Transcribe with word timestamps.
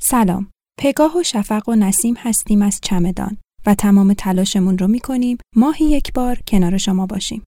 سلام. 0.00 0.50
پگاه 0.78 1.18
و 1.18 1.22
شفق 1.22 1.68
و 1.68 1.74
نسیم 1.74 2.14
هستیم 2.18 2.62
از 2.62 2.80
چمدان 2.82 3.36
و 3.66 3.74
تمام 3.74 4.14
تلاشمون 4.14 4.78
رو 4.78 4.88
می‌کنیم 4.88 5.38
ماهی 5.56 5.84
یک 5.84 6.12
بار 6.12 6.38
کنار 6.46 6.76
شما 6.78 7.06
باشیم. 7.06 7.44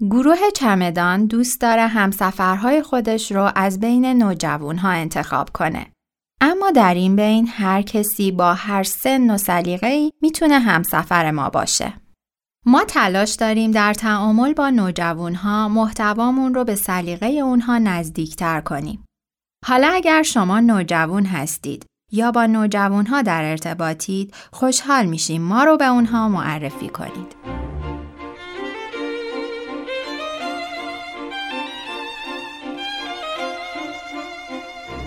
گروه 0.00 0.50
چمدان 0.54 1.26
دوست 1.26 1.60
داره 1.60 1.86
همسفرهای 1.86 2.82
خودش 2.82 3.32
رو 3.32 3.52
از 3.56 3.80
بین 3.80 4.06
نوجوانها 4.06 4.88
انتخاب 4.88 5.48
کنه. 5.54 5.86
اما 6.40 6.70
در 6.70 6.94
این 6.94 7.16
بین 7.16 7.48
هر 7.48 7.82
کسی 7.82 8.32
با 8.32 8.54
هر 8.54 8.82
سن 8.82 9.30
و 9.30 9.38
سلیقه‌ای 9.38 10.12
می‌تونه 10.22 10.58
همسفر 10.58 11.30
ما 11.30 11.50
باشه. 11.50 11.92
ما 12.66 12.84
تلاش 12.84 13.34
داریم 13.34 13.70
در 13.70 13.94
تعامل 13.94 14.52
با 14.52 14.70
نوجوانها 14.70 15.68
محتوامون 15.68 16.54
رو 16.54 16.64
به 16.64 16.74
سلیقه 16.74 17.26
اونها 17.26 17.78
نزدیکتر 17.78 18.60
کنیم. 18.60 19.04
حالا 19.66 19.90
اگر 19.94 20.22
شما 20.22 20.60
نوجوان 20.60 21.26
هستید 21.26 21.86
یا 22.12 22.30
با 22.30 22.46
نوجوانها 22.46 23.22
در 23.22 23.44
ارتباطید 23.44 24.34
خوشحال 24.52 25.06
میشیم 25.06 25.42
ما 25.42 25.64
رو 25.64 25.76
به 25.76 25.86
اونها 25.86 26.28
معرفی 26.28 26.88
کنید. 26.88 27.36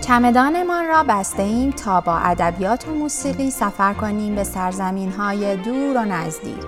چمدانمان 0.00 0.86
را 0.86 1.04
بسته 1.08 1.42
ایم 1.42 1.70
تا 1.70 2.00
با 2.00 2.16
ادبیات 2.16 2.88
و 2.88 2.94
موسیقی 2.94 3.50
سفر 3.50 3.94
کنیم 3.94 4.34
به 4.34 4.44
سرزمین 4.44 5.12
های 5.12 5.56
دور 5.56 5.96
و 5.96 6.04
نزدیک. 6.04 6.64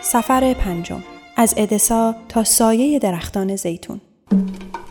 سفر 0.00 0.54
پنجم 0.54 1.02
از 1.36 1.54
ادسا 1.56 2.14
تا 2.28 2.44
سایه 2.44 2.98
درختان 2.98 3.56
زیتون 3.56 4.00
Thank 4.30 4.74
you. 4.74 4.83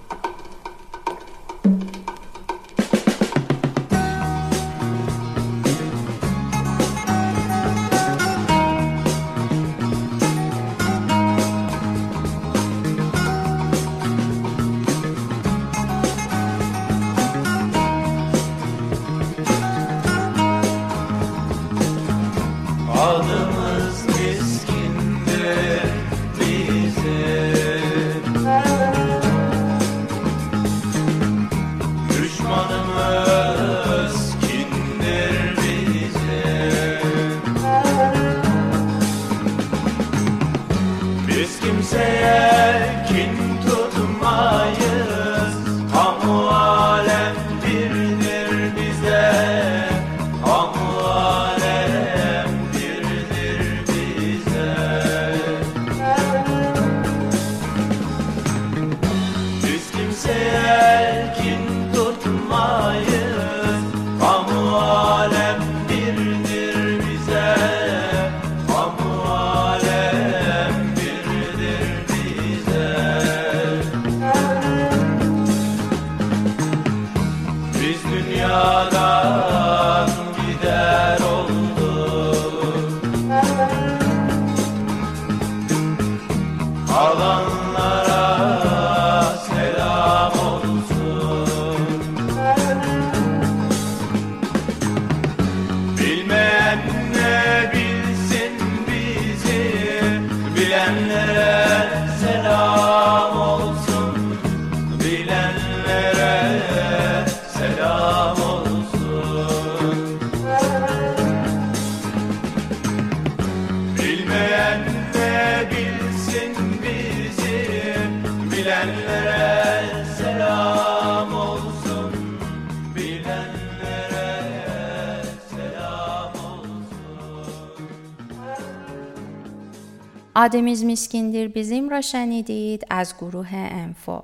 آدمیز 130.44 130.86
میسکیندیر 130.86 131.48
بیزیم 131.48 131.90
را 131.90 132.02
شنیدید 132.02 132.84
از 132.90 133.14
گروه 133.18 133.50
انفو. 133.54 134.20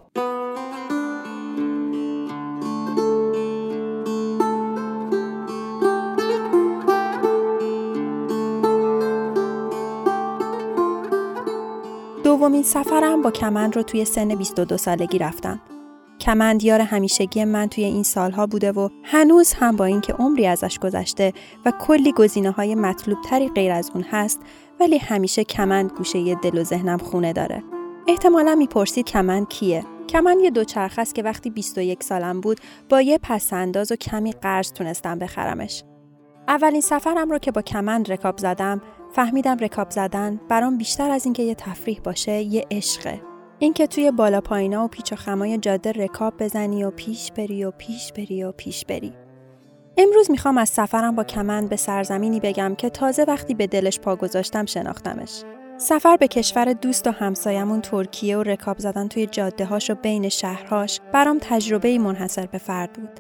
دومین 12.24 12.64
سفرم 12.64 13.22
با 13.22 13.32
کمند 13.32 13.76
رو 13.76 13.84
توی 13.84 14.06
سن 14.06 14.36
22 14.36 14.78
سالگی 14.78 15.18
رفتم. 15.18 15.62
کمند 16.20 16.64
یار 16.64 16.82
همیشگی 16.82 17.44
من 17.44 17.68
توی 17.68 17.84
این 17.84 18.04
سالها 18.04 18.48
بوده 18.48 18.72
و 18.72 18.90
هنوز 19.04 19.54
هم 19.54 19.76
با 19.76 19.86
اینکه 19.86 20.14
عمری 20.14 20.48
ازش 20.48 20.80
گذشته 20.80 21.34
و 21.66 21.72
کلی 21.72 22.12
گزینه 22.12 22.52
های 22.52 22.76
مطلوب 22.76 23.18
غیر 23.56 23.72
از 23.72 23.92
اون 23.94 24.06
هست 24.12 24.40
ولی 24.80 24.98
همیشه 24.98 25.44
کمند 25.44 25.92
گوشه 25.92 26.36
دل 26.36 26.58
و 26.58 26.64
ذهنم 26.64 26.98
خونه 26.98 27.34
داره. 27.34 27.64
احتمالا 28.08 28.56
می‌پرسید 28.56 29.06
کمند 29.06 29.50
کیه؟ 29.50 29.84
کمند 30.10 30.42
یه 30.42 30.50
دوچرخه 30.50 31.02
است 31.02 31.16
که 31.16 31.24
وقتی 31.24 31.50
21 31.50 32.04
سالم 32.04 32.42
بود 32.42 32.60
با 32.90 33.02
یه 33.02 33.18
پسنداز 33.18 33.92
و 33.92 33.96
کمی 33.96 34.32
قرض 34.32 34.72
تونستم 34.74 35.20
بخرمش. 35.20 35.84
اولین 36.48 36.82
سفرم 36.82 37.32
رو 37.32 37.38
که 37.38 37.52
با 37.52 37.62
کمند 37.62 38.12
رکاب 38.12 38.38
زدم 38.38 38.82
فهمیدم 39.12 39.58
رکاب 39.58 39.90
زدن 39.92 40.40
برام 40.50 40.78
بیشتر 40.78 41.10
از 41.12 41.26
اینکه 41.26 41.44
یه 41.44 41.56
تفریح 41.56 42.00
باشه 42.04 42.32
یه 42.32 42.66
عشقه 42.72 43.22
اینکه 43.60 43.88
توی 43.88 44.12
بالا 44.12 44.42
پایینا 44.42 44.86
و 44.86 44.88
پیچ 44.88 45.14
و 45.14 45.16
خمای 45.16 45.58
جاده 45.58 45.92
رکاب 45.92 46.34
بزنی 46.40 46.84
و 46.84 46.92
پیش 46.92 47.32
بری 47.32 47.66
و 47.66 47.72
پیش 47.72 48.14
بری 48.14 48.44
و 48.44 48.52
پیش 48.52 48.86
بری 48.86 49.14
امروز 50.02 50.32
می‌خوام 50.32 50.58
از 50.58 50.70
سفرم 50.70 51.16
با 51.16 51.24
کمند 51.24 51.70
به 51.70 51.76
سرزمینی 51.76 52.40
بگم 52.40 52.76
که 52.76 52.90
تازه 52.90 53.24
وقتی 53.24 53.54
به 53.54 53.68
دلش 53.68 54.00
پا 54.00 54.16
گذاشتم 54.16 54.66
شناختمش 54.66 55.44
سفر 55.78 56.18
به 56.18 56.28
کشور 56.28 56.74
دوست 56.74 57.08
و 57.08 57.12
همسایمون 57.12 57.82
ترکیه 57.82 58.38
و 58.38 58.44
رکاب 58.44 58.80
زدن 58.80 59.08
توی 59.08 59.26
جاده 59.26 59.66
هاش 59.66 59.90
و 59.90 59.96
بین 59.96 60.30
شهرهاش 60.30 61.00
برام 61.14 61.38
تجربه 61.42 61.98
منحصر 61.98 62.46
به 62.46 62.58
فرد 62.58 62.94
بود 62.94 63.20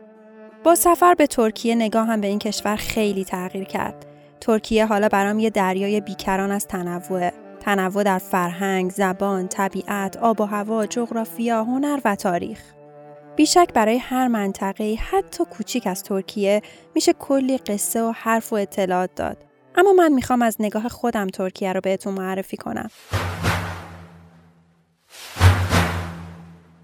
با 0.63 0.75
سفر 0.75 1.13
به 1.13 1.27
ترکیه 1.27 1.75
نگاهم 1.75 2.21
به 2.21 2.27
این 2.27 2.39
کشور 2.39 2.75
خیلی 2.75 3.25
تغییر 3.25 3.63
کرد. 3.63 4.05
ترکیه 4.41 4.85
حالا 4.85 5.09
برام 5.09 5.39
یه 5.39 5.49
دریای 5.49 6.01
بیکران 6.01 6.51
از 6.51 6.67
تنوع. 6.67 7.29
تنوع 7.59 8.03
در 8.03 8.17
فرهنگ، 8.17 8.91
زبان، 8.91 9.47
طبیعت، 9.47 10.17
آب 10.17 10.41
و 10.41 10.45
هوا، 10.45 10.85
جغرافیا، 10.85 11.63
هنر 11.63 11.99
و 12.05 12.15
تاریخ. 12.15 12.59
بیشک 13.39 13.69
برای 13.73 13.97
هر 13.97 14.27
منطقه 14.27 14.95
حتی 15.09 15.43
کوچیک 15.45 15.87
از 15.87 16.03
ترکیه 16.03 16.61
میشه 16.95 17.13
کلی 17.13 17.57
قصه 17.57 18.03
و 18.03 18.11
حرف 18.15 18.53
و 18.53 18.55
اطلاعات 18.55 19.15
داد. 19.15 19.37
اما 19.75 19.93
من 19.93 20.13
می‌خوام 20.13 20.41
از 20.41 20.55
نگاه 20.59 20.89
خودم 20.89 21.27
ترکیه 21.27 21.73
رو 21.73 21.81
بهتون 21.81 22.13
معرفی 22.13 22.57
کنم. 22.57 22.89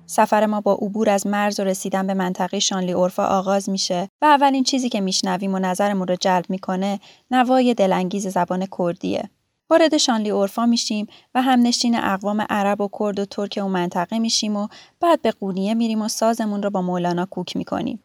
سفر 0.05 0.45
ما 0.45 0.61
با 0.61 0.73
عبور 0.73 1.09
از 1.09 1.27
مرز 1.27 1.59
و 1.59 1.63
رسیدن 1.63 2.07
به 2.07 2.13
منطقه 2.13 2.59
شانلی 2.59 2.91
اورفا 2.91 3.25
آغاز 3.25 3.69
میشه 3.69 4.09
و 4.21 4.25
اولین 4.25 4.63
چیزی 4.63 4.89
که 4.89 5.01
میشنویم 5.01 5.55
و 5.55 5.59
نظرمون 5.59 6.07
رو 6.07 6.15
جلب 6.15 6.45
می‌کنه 6.49 6.99
نوای 7.31 7.73
دلانگیز 7.73 8.27
زبان 8.27 8.67
کردیه. 8.77 9.29
وارد 9.69 9.97
شانلی 9.97 10.29
اورفا 10.29 10.65
میشیم 10.65 11.07
و 11.35 11.41
همنشین 11.41 11.95
اقوام 11.95 12.45
عرب 12.49 12.81
و 12.81 12.89
کرد 12.99 13.19
و 13.19 13.25
ترک 13.25 13.59
اون 13.61 13.71
منطقه 13.71 14.19
میشیم 14.19 14.55
و 14.55 14.67
بعد 14.99 15.21
به 15.21 15.31
قونیه 15.31 15.73
میریم 15.73 16.01
و 16.01 16.07
سازمون 16.07 16.63
رو 16.63 16.69
با 16.69 16.81
مولانا 16.81 17.25
کوک 17.25 17.57
می‌کنیم. 17.57 18.03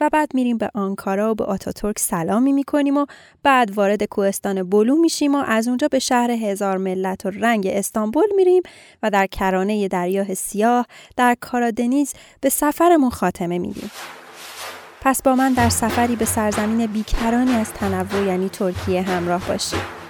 و 0.00 0.10
بعد 0.12 0.34
میریم 0.34 0.58
به 0.58 0.70
آنکارا 0.74 1.30
و 1.30 1.34
به 1.34 1.44
آتاتورک 1.44 1.98
سلامی 1.98 2.52
می‌کنیم 2.52 2.96
و 2.96 3.06
بعد 3.42 3.70
وارد 3.70 4.04
کوهستان 4.04 4.70
بلو 4.70 4.96
میشیم 4.96 5.34
و 5.34 5.42
از 5.46 5.68
اونجا 5.68 5.88
به 5.88 5.98
شهر 5.98 6.30
هزار 6.30 6.76
ملت 6.76 7.26
و 7.26 7.30
رنگ 7.30 7.66
استانبول 7.66 8.26
میریم 8.36 8.62
و 9.02 9.10
در 9.10 9.26
کرانه 9.26 9.88
دریاه 9.88 10.34
سیاه 10.34 10.86
در 11.16 11.36
کارادنیز 11.40 12.14
به 12.40 12.48
سفرمون 12.48 13.10
خاتمه 13.10 13.58
میدیم. 13.58 13.90
پس 15.04 15.22
با 15.22 15.34
من 15.34 15.52
در 15.52 15.68
سفری 15.68 16.16
به 16.16 16.24
سرزمین 16.24 16.86
بیکرانی 16.86 17.52
از 17.52 17.72
تنوع 17.72 18.26
یعنی 18.26 18.48
ترکیه 18.48 19.02
همراه 19.02 19.48
باشید. 19.48 20.03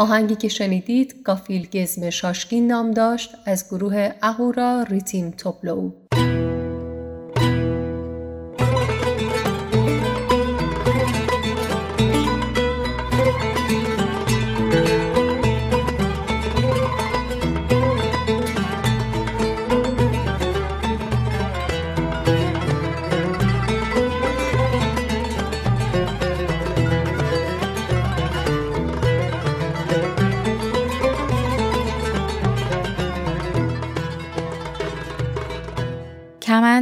آهنگی 0.00 0.36
که 0.36 0.48
شنیدید 0.48 1.22
گافیل 1.24 1.66
گزم 1.66 2.10
شاشکین 2.10 2.66
نام 2.66 2.90
داشت 2.90 3.34
از 3.46 3.64
گروه 3.68 4.10
اهورا 4.22 4.82
ریتیم 4.82 5.30
توپلو. 5.30 5.90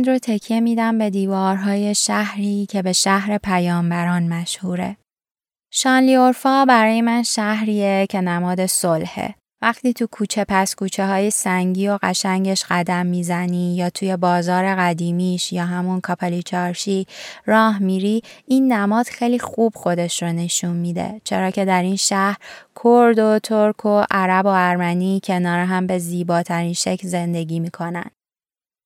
رو 0.08 0.18
تکیه 0.18 0.60
میدم 0.60 0.98
به 0.98 1.10
دیوارهای 1.10 1.94
شهری 1.94 2.66
که 2.66 2.82
به 2.82 2.92
شهر 2.92 3.38
پیامبران 3.38 4.28
مشهوره. 4.28 4.96
شانلیورفا 5.72 6.64
برای 6.64 7.02
من 7.02 7.22
شهریه 7.22 8.06
که 8.10 8.20
نماد 8.20 8.66
صلحه. 8.66 9.34
وقتی 9.62 9.92
تو 9.92 10.06
کوچه 10.06 10.44
پس 10.48 10.74
کوچه 10.74 11.06
های 11.06 11.30
سنگی 11.30 11.88
و 11.88 11.98
قشنگش 12.02 12.64
قدم 12.70 13.06
می‌زنی 13.06 13.76
یا 13.76 13.90
توی 13.90 14.16
بازار 14.16 14.74
قدیمیش 14.74 15.52
یا 15.52 15.64
همون 15.64 16.00
کاپلی 16.00 16.42
چارشی 16.42 17.06
راه 17.46 17.78
میری 17.78 18.22
این 18.46 18.72
نماد 18.72 19.06
خیلی 19.06 19.38
خوب 19.38 19.72
خودش 19.76 20.22
رو 20.22 20.32
نشون 20.32 20.76
میده 20.76 21.20
چرا 21.24 21.50
که 21.50 21.64
در 21.64 21.82
این 21.82 21.96
شهر 21.96 22.36
کرد 22.84 23.18
و 23.18 23.38
ترک 23.38 23.86
و 23.86 24.04
عرب 24.10 24.46
و 24.46 24.48
ارمنی 24.48 25.20
کنار 25.24 25.58
هم 25.58 25.86
به 25.86 25.98
زیباترین 25.98 26.72
شکل 26.72 27.08
زندگی 27.08 27.60
می‌کنن. 27.60 28.10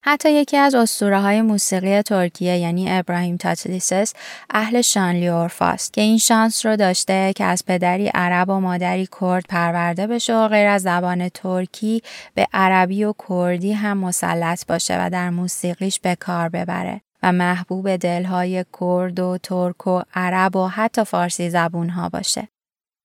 حتی 0.05 0.33
یکی 0.33 0.57
از 0.57 0.75
اسطوره 0.75 1.21
های 1.21 1.43
موسیقی 1.43 2.03
ترکیه 2.03 2.57
یعنی 2.59 2.87
ابراهیم 2.91 3.37
تاتلیسس 3.37 4.15
اهل 4.51 4.81
شانلیورفاست 4.81 5.93
که 5.93 6.01
این 6.01 6.19
شانس 6.19 6.67
رو 6.67 6.77
داشته 6.77 7.33
که 7.37 7.45
از 7.45 7.65
پدری 7.67 8.09
عرب 8.15 8.49
و 8.49 8.61
مادری 8.61 9.09
کرد 9.21 9.45
پرورده 9.49 10.07
بشه 10.07 10.37
و 10.37 10.49
غیر 10.49 10.67
از 10.67 10.83
زبان 10.83 11.29
ترکی 11.29 12.03
به 12.35 12.47
عربی 12.53 13.05
و 13.05 13.15
کردی 13.29 13.73
هم 13.73 13.99
مسلط 13.99 14.67
باشه 14.67 15.07
و 15.07 15.11
در 15.11 15.31
موسیقیش 15.31 16.01
به 16.01 16.15
کار 16.15 16.49
ببره 16.49 17.01
و 17.23 17.33
محبوب 17.33 17.97
دلهای 17.97 18.65
کرد 18.81 19.21
و 19.21 19.39
ترک 19.43 19.87
و 19.87 20.03
عرب 20.15 20.57
و 20.57 20.69
حتی 20.69 21.05
فارسی 21.05 21.51
زبون 21.51 21.89
ها 21.89 22.09
باشه. 22.09 22.49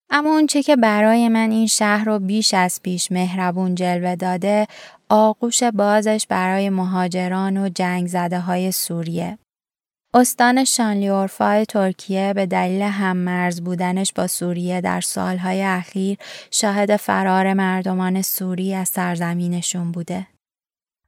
اما 0.09 0.29
اونچه 0.29 0.63
که 0.63 0.75
برای 0.75 1.29
من 1.29 1.51
این 1.51 1.67
شهر 1.67 2.05
رو 2.05 2.19
بیش 2.19 2.53
از 2.53 2.81
پیش 2.83 3.11
مهربون 3.11 3.75
جلوه 3.75 4.15
داده 4.15 4.67
آغوش 5.09 5.63
بازش 5.63 6.25
برای 6.29 6.69
مهاجران 6.69 7.57
و 7.57 7.69
جنگ 7.69 8.07
زده 8.07 8.39
های 8.39 8.71
سوریه. 8.71 9.37
استان 10.13 10.63
شانلیورفای 10.63 11.65
ترکیه 11.65 12.33
به 12.35 12.45
دلیل 12.45 12.81
هممرز 12.81 13.61
بودنش 13.61 14.13
با 14.13 14.27
سوریه 14.27 14.81
در 14.81 15.01
سالهای 15.01 15.63
اخیر 15.63 16.17
شاهد 16.51 16.95
فرار 16.95 17.53
مردمان 17.53 18.21
سوری 18.21 18.73
از 18.73 18.89
سرزمینشون 18.89 19.91
بوده. 19.91 20.27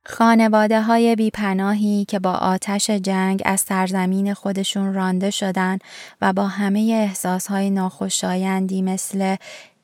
خانواده 0.05 0.81
های 0.81 1.15
بیپناهی 1.15 2.05
که 2.05 2.19
با 2.19 2.33
آتش 2.33 2.89
جنگ 2.89 3.41
از 3.45 3.61
سرزمین 3.61 4.33
خودشون 4.33 4.93
رانده 4.93 5.29
شدن 5.29 5.77
و 6.21 6.33
با 6.33 6.47
همه 6.47 6.79
احساس 6.79 7.47
های 7.47 7.69
ناخوشایندی 7.69 8.81
مثل 8.81 9.35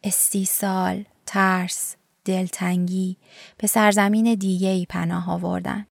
استیصال، 0.03 1.03
ترس، 1.25 1.95
دلتنگی 2.25 3.17
به 3.57 3.67
سرزمین 3.67 4.36
دیگه 4.36 4.69
ای 4.69 4.86
پناه 4.89 5.31
آوردن. 5.31 5.86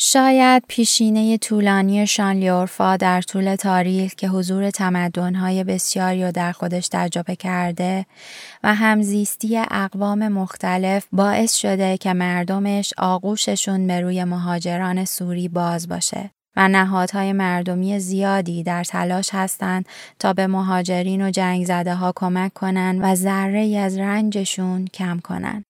شاید 0.00 0.62
پیشینه 0.68 1.38
طولانی 1.38 2.06
شانلیورفا 2.06 2.96
در 2.96 3.22
طول 3.22 3.56
تاریخ 3.56 4.14
که 4.14 4.28
حضور 4.28 4.70
تمدنهای 4.70 5.64
بسیاری 5.64 6.24
رو 6.24 6.32
در 6.32 6.52
خودش 6.52 6.88
تجربه 6.88 7.36
کرده 7.36 8.06
و 8.64 8.74
همزیستی 8.74 9.58
اقوام 9.70 10.28
مختلف 10.28 11.06
باعث 11.12 11.54
شده 11.54 11.96
که 11.96 12.12
مردمش 12.12 12.94
آغوششون 12.98 13.86
به 13.86 14.00
روی 14.00 14.24
مهاجران 14.24 15.04
سوری 15.04 15.48
باز 15.48 15.88
باشه 15.88 16.30
و 16.56 16.68
نهادهای 16.68 17.32
مردمی 17.32 17.98
زیادی 17.98 18.62
در 18.62 18.84
تلاش 18.84 19.28
هستند 19.32 19.86
تا 20.18 20.32
به 20.32 20.46
مهاجرین 20.46 21.26
و 21.26 21.30
جنگ 21.30 21.66
زده 21.66 21.94
ها 21.94 22.12
کمک 22.16 22.54
کنند 22.54 23.00
و 23.02 23.14
ذره 23.14 23.78
از 23.78 23.98
رنجشون 23.98 24.84
کم 24.84 25.18
کنند. 25.18 25.67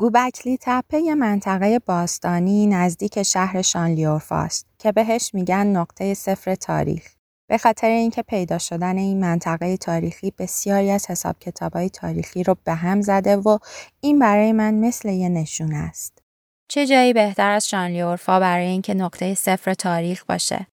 گوبکلی 0.00 0.58
تپه 0.60 1.14
منطقه 1.14 1.78
باستانی 1.78 2.66
نزدیک 2.66 3.22
شهر 3.22 3.62
شانلیورفاست 3.62 4.66
که 4.78 4.92
بهش 4.92 5.30
میگن 5.34 5.66
نقطه 5.66 6.14
صفر 6.14 6.54
تاریخ. 6.54 7.02
به 7.50 7.58
خاطر 7.58 7.86
اینکه 7.86 8.22
پیدا 8.22 8.58
شدن 8.58 8.98
این 8.98 9.20
منطقه 9.20 9.76
تاریخی 9.76 10.32
بسیاری 10.38 10.90
از 10.90 11.10
حساب 11.10 11.38
کتابای 11.38 11.90
تاریخی 11.90 12.42
رو 12.42 12.56
به 12.64 12.74
هم 12.74 13.00
زده 13.00 13.36
و 13.36 13.58
این 14.00 14.18
برای 14.18 14.52
من 14.52 14.74
مثل 14.74 15.08
یه 15.08 15.28
نشون 15.28 15.74
است. 15.74 16.22
چه 16.68 16.86
جایی 16.86 17.12
بهتر 17.12 17.50
از 17.50 17.68
شانلیورفا 17.68 18.40
برای 18.40 18.66
اینکه 18.66 18.94
نقطه 18.94 19.34
صفر 19.34 19.74
تاریخ 19.74 20.24
باشه؟ 20.24 20.66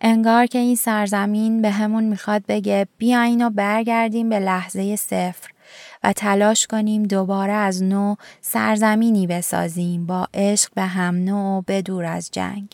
انگار 0.00 0.46
که 0.46 0.58
این 0.58 0.76
سرزمین 0.76 1.62
به 1.62 1.70
همون 1.70 2.04
می‌خواد 2.04 2.42
بگه 2.48 2.86
بیاین 2.98 3.46
و 3.46 3.50
برگردیم 3.50 4.28
به 4.28 4.38
لحظه 4.38 4.96
صفر 4.96 5.51
و 6.04 6.12
تلاش 6.12 6.66
کنیم 6.66 7.02
دوباره 7.02 7.52
از 7.52 7.82
نو 7.82 8.14
سرزمینی 8.40 9.26
بسازیم 9.26 10.06
با 10.06 10.28
عشق 10.34 10.74
به 10.74 10.82
هم 10.82 11.14
نوع 11.14 11.58
و 11.58 11.62
بدور 11.68 12.04
از 12.04 12.30
جنگ. 12.32 12.72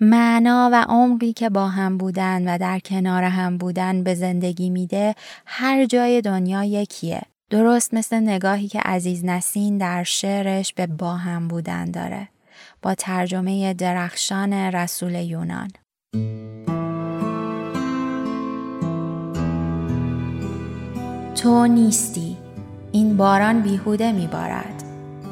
معنا 0.00 0.70
و 0.72 0.84
عمقی 0.88 1.32
که 1.32 1.50
با 1.50 1.68
هم 1.68 1.98
بودن 1.98 2.54
و 2.54 2.58
در 2.58 2.78
کنار 2.78 3.22
هم 3.22 3.58
بودن 3.58 4.02
به 4.02 4.14
زندگی 4.14 4.70
میده 4.70 5.14
هر 5.46 5.86
جای 5.86 6.20
دنیا 6.20 6.64
یکیه. 6.64 7.22
درست 7.50 7.94
مثل 7.94 8.16
نگاهی 8.16 8.68
که 8.68 8.80
عزیز 8.80 9.24
نسین 9.24 9.78
در 9.78 10.02
شعرش 10.02 10.72
به 10.72 10.86
با 10.86 11.16
هم 11.16 11.48
بودن 11.48 11.90
داره. 11.90 12.28
با 12.82 12.94
ترجمه 12.94 13.74
درخشان 13.74 14.52
رسول 14.52 15.14
یونان. 15.14 15.70
تو 21.34 21.66
نیستی 21.66 22.27
این 22.92 23.16
باران 23.16 23.62
بیهوده 23.62 24.12
میبارد 24.12 24.82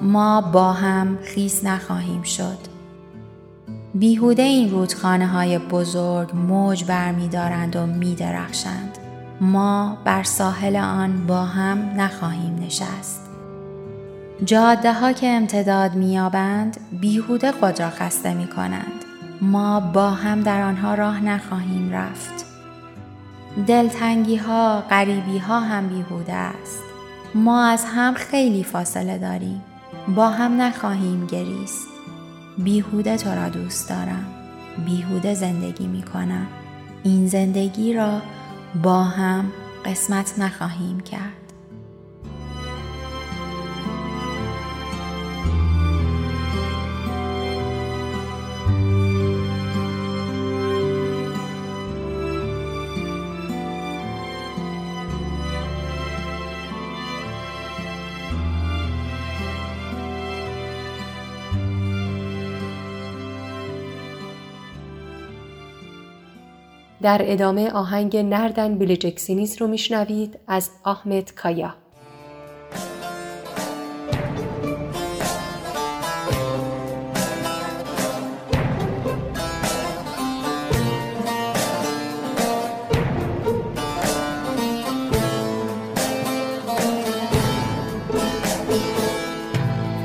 ما 0.02 0.40
با 0.40 0.72
هم 0.72 1.18
خیس 1.22 1.64
نخواهیم 1.64 2.22
شد 2.22 2.58
بیهوده 3.94 4.42
این 4.42 4.70
رودخانه 4.70 5.26
های 5.26 5.58
بزرگ 5.58 6.36
موج 6.36 6.84
برمیدارند 6.84 7.76
و 7.76 7.86
میدرخشند 7.86 8.98
ما 9.40 9.98
بر 10.04 10.22
ساحل 10.22 10.76
آن 10.76 11.26
با 11.26 11.44
هم 11.44 12.00
نخواهیم 12.00 12.58
نشست 12.66 13.26
جاده 14.44 14.92
ها 14.92 15.12
که 15.12 15.26
امتداد 15.26 15.94
میابند 15.94 16.76
بیهوده 17.00 17.52
خود 17.52 17.80
را 17.80 17.90
خسته 17.90 18.34
می 18.34 18.46
کنند. 18.46 19.04
ما 19.40 19.80
با 19.80 20.10
هم 20.10 20.40
در 20.40 20.62
آنها 20.62 20.94
راه 20.94 21.24
نخواهیم 21.24 21.92
رفت. 21.92 22.46
دلتنگی 23.66 24.36
ها، 24.36 24.80
غریبی 24.80 25.38
ها 25.38 25.60
هم 25.60 25.88
بیهوده 25.88 26.32
است. 26.32 26.85
ما 27.34 27.64
از 27.64 27.84
هم 27.84 28.14
خیلی 28.14 28.64
فاصله 28.64 29.18
داریم. 29.18 29.62
با 30.16 30.28
هم 30.28 30.60
نخواهیم 30.62 31.26
گریست. 31.26 31.88
بیهوده 32.58 33.16
تو 33.16 33.30
را 33.30 33.48
دوست 33.48 33.88
دارم. 33.88 34.26
بیهوده 34.84 35.34
زندگی 35.34 35.86
می 35.86 36.02
کنم. 36.02 36.46
این 37.04 37.28
زندگی 37.28 37.92
را 37.92 38.20
با 38.82 39.04
هم 39.04 39.52
قسمت 39.84 40.38
نخواهیم 40.38 41.00
کرد. 41.00 41.45
در 67.05 67.21
ادامه 67.23 67.71
آهنگ 67.71 68.17
نردن 68.17 68.77
بیلجکسینیز 68.77 69.61
رو 69.61 69.67
میشنوید 69.67 70.39
از 70.47 70.69
آحمد 70.83 71.31
کایا 71.31 71.75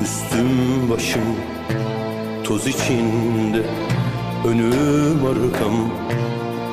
Üstüm 0.03 0.91
başım 0.91 1.37
toz 2.45 2.67
içinde 2.67 3.63
Önüm 4.49 5.27
arkam 5.27 5.91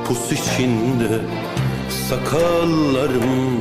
pus 0.08 0.32
içinde 0.32 1.20
Sakallarım 2.08 3.60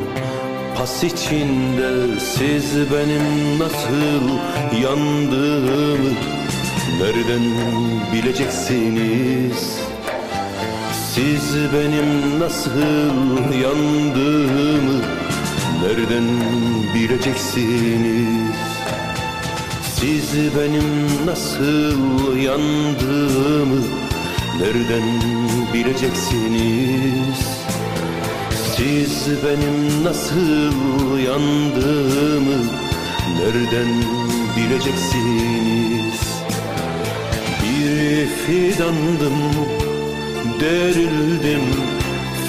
pas 0.77 1.03
içinde. 1.03 2.19
Siz 2.19 2.75
benim 2.91 3.59
nasıl 3.59 4.23
yandığımı 4.81 6.13
Nereden 7.01 7.43
bileceksiniz? 8.13 9.79
Siz 11.13 11.55
benim 11.73 12.39
nasıl 12.39 13.53
yandığımı 13.61 15.01
Nereden 15.83 16.27
bileceksiniz? 16.95 18.55
Siz 19.95 20.33
benim 20.57 21.25
nasıl 21.25 22.37
yandığımı 22.37 24.06
Nereden 24.59 25.03
bileceksiniz? 25.73 27.39
Siz 28.75 29.27
benim 29.45 30.03
nasıl 30.03 31.17
yandığımı 31.17 32.57
Nereden 33.39 34.03
bileceksiniz? 34.57 36.21
Bir 37.63 38.27
fidandım 38.27 39.37
Derildim 40.59 41.61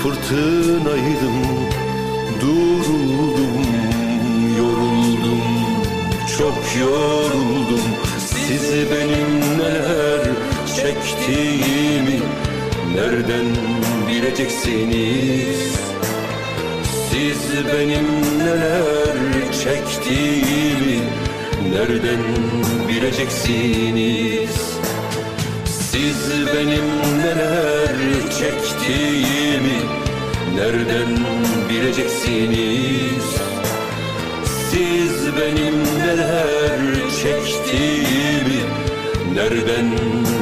Fırtınaydım 0.02 1.38
Duruldum 2.40 3.66
Yoruldum 4.58 5.42
Çok 6.38 6.80
yoruldum. 6.80 7.80
Siz 8.18 8.72
benim 8.72 9.58
neler 9.58 10.57
çektiğimi 10.82 12.20
Nereden 12.94 13.46
bileceksiniz? 14.08 15.78
Siz 17.10 17.66
benim 17.72 18.38
neler 18.38 19.52
çektiğimi 19.64 21.00
Nereden 21.72 22.22
bileceksiniz? 22.88 24.50
Siz 25.90 26.46
benim 26.54 26.86
neler 27.18 27.96
çektiğimi 28.38 29.78
Nereden 30.54 31.18
bileceksiniz? 31.70 33.24
Siz 34.70 35.26
benim 35.36 35.84
neler 35.98 36.80
çektiğimi 37.22 38.87
Nereden 39.37 39.91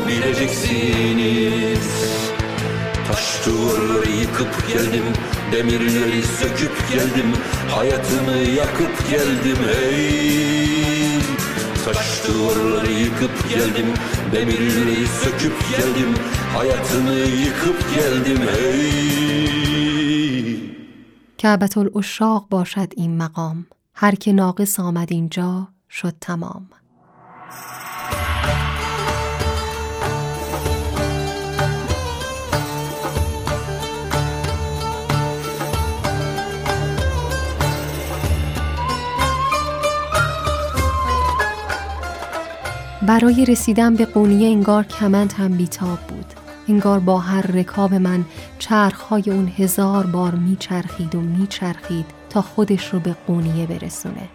bileceksiniz 0.07 1.87
Taş 3.07 3.45
duvarları 3.45 4.11
yıkıp 4.11 4.67
geldim 4.67 5.03
Demirleri 5.51 6.23
söküp 6.23 6.89
geldim 6.91 7.33
Hayatımı 7.69 8.37
yakıp 8.37 9.09
geldim 9.11 9.57
hey 9.67 11.19
Taş 11.85 12.23
duvarları 12.27 12.91
yıkıp 12.91 13.49
geldim 13.49 13.87
Demirleri 14.35 15.07
söküp 15.23 15.53
geldim 15.71 16.15
Hayatımı 16.57 17.19
yıkıp 17.19 17.95
geldim 17.95 18.39
hey 18.47 19.21
کعبت 21.37 21.77
الاشاق 21.77 22.47
باشد 22.49 22.93
این 22.97 23.17
مقام 23.17 23.65
هر 23.95 24.15
که 24.15 24.33
ناقص 24.33 24.79
آمد 24.79 25.11
اینجا 25.11 25.67
شد 25.89 26.13
تمام 26.21 26.69
برای 43.06 43.44
رسیدن 43.44 43.94
به 43.96 44.04
قونیه 44.04 44.48
انگار 44.48 44.84
کمند 44.84 45.32
هم 45.32 45.56
بیتاب 45.56 45.98
بود 45.98 46.26
انگار 46.68 47.00
با 47.00 47.18
هر 47.18 47.46
رکاب 47.46 47.94
من 47.94 48.24
چرخهای 48.58 49.22
اون 49.26 49.52
هزار 49.56 50.06
بار 50.06 50.34
میچرخید 50.34 51.14
و 51.14 51.20
میچرخید 51.20 52.06
تا 52.30 52.42
خودش 52.42 52.94
رو 52.94 53.00
به 53.00 53.16
قونیه 53.26 53.66
برسونه 53.66 54.28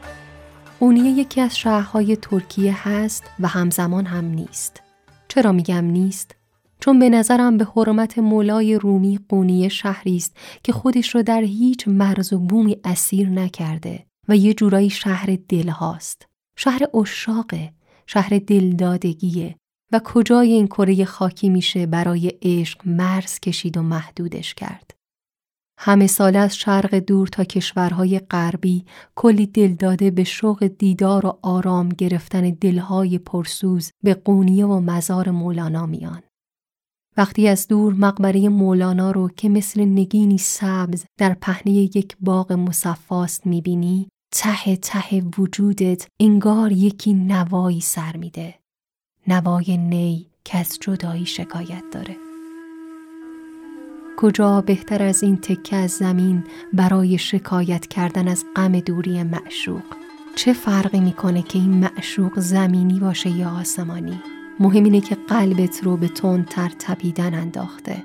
قونیه 0.80 1.12
یکی 1.12 1.42
از 1.42 1.58
شهرهای 1.58 2.16
ترکیه 2.16 2.88
هست 2.88 3.24
و 3.40 3.48
همزمان 3.48 4.06
هم 4.06 4.26
نیست 4.26 4.82
چرا 5.28 5.52
میگم 5.52 5.86
نیست؟ 5.86 6.36
چون 6.80 7.00
به 7.00 7.10
نظرم 7.10 7.58
به 7.58 7.68
حرمت 7.76 8.18
مولای 8.18 8.76
رومی 8.76 9.20
قونیه 9.30 9.70
شهری 9.70 10.18
است 10.18 10.38
که 10.64 10.74
خودش 10.74 11.16
رو 11.16 11.24
در 11.24 11.42
هیچ 11.42 11.88
مرز 11.88 12.34
و 12.34 12.40
بومی 12.40 12.78
اسیر 12.84 13.30
نکرده 13.30 14.06
و 14.28 14.38
یه 14.38 14.54
جورایی 14.54 14.90
شهر 14.90 15.38
دل 15.50 15.70
هاست. 15.70 16.28
شهر 16.56 16.82
اشاقه، 16.94 17.74
شهر 18.14 18.42
دلدادگیه 18.48 19.56
و 19.94 20.02
کجای 20.04 20.52
این 20.52 20.68
کره 20.68 21.06
خاکی 21.06 21.50
میشه 21.50 21.86
برای 21.86 22.34
عشق 22.42 22.88
مرز 22.88 23.40
کشید 23.40 23.78
و 23.78 23.82
محدودش 23.82 24.54
کرد. 24.54 24.92
همه 25.78 26.08
سال 26.08 26.36
از 26.36 26.58
شرق 26.58 26.96
دور 26.96 27.28
تا 27.28 27.44
کشورهای 27.44 28.20
غربی 28.20 28.86
کلی 29.16 29.46
دل 29.46 29.74
داده 29.74 30.12
به 30.12 30.24
شوق 30.24 30.68
دیدار 30.68 31.26
و 31.26 31.40
آرام 31.42 31.90
گرفتن 31.90 32.50
دلهای 32.50 33.18
پرسوز 33.18 33.92
به 34.04 34.14
قونیه 34.14 34.66
و 34.66 34.80
مزار 34.80 35.32
مولانا 35.32 35.86
میان. 35.86 36.22
وقتی 37.18 37.48
از 37.48 37.68
دور 37.68 37.94
مقبره 37.94 38.50
مولانا 38.50 39.12
رو 39.12 39.30
که 39.30 39.50
مثل 39.50 39.82
نگینی 39.82 40.38
سبز 40.38 41.06
در 41.18 41.34
پهنه 41.34 41.72
یک 41.72 42.18
باغ 42.20 42.52
مصفاست 42.52 43.48
می‌بینی 43.48 44.08
ته 44.32 44.76
ته 44.76 45.24
وجودت 45.38 46.08
انگار 46.20 46.72
یکی 46.72 47.14
نوایی 47.14 47.82
سر 47.82 48.18
میده. 48.18 48.56
نوای 49.28 49.78
نی 49.78 50.28
که 50.44 50.58
از 50.58 50.78
جدایی 50.82 51.26
شکایت 51.26 51.84
داره. 51.92 52.18
کجا 54.18 54.62
بهتر 54.62 55.04
از 55.04 55.24
این 55.24 55.38
تکه 55.38 55.76
از 55.76 55.92
زمین 55.92 56.44
برای 56.74 57.18
شکایت 57.18 57.88
کردن 57.88 58.28
از 58.28 58.46
غم 58.56 58.80
دوری 58.80 59.24
معشوق 59.24 59.84
چه 60.36 60.54
فرقی 60.54 61.00
می‌کنه 61.00 61.42
که 61.42 61.60
این 61.60 61.72
معشوق 61.72 62.40
زمینی 62.40 63.00
باشه 63.00 63.30
یا 63.30 63.50
آسمانی 63.50 64.20
مهم 64.60 64.84
اینه 64.84 65.02
که 65.02 65.16
قلبت 65.16 65.84
رو 65.84 65.98
به 65.98 66.08
تون 66.08 66.44
تر 66.44 66.72
تپیدن 66.80 67.34
انداخته 67.34 68.04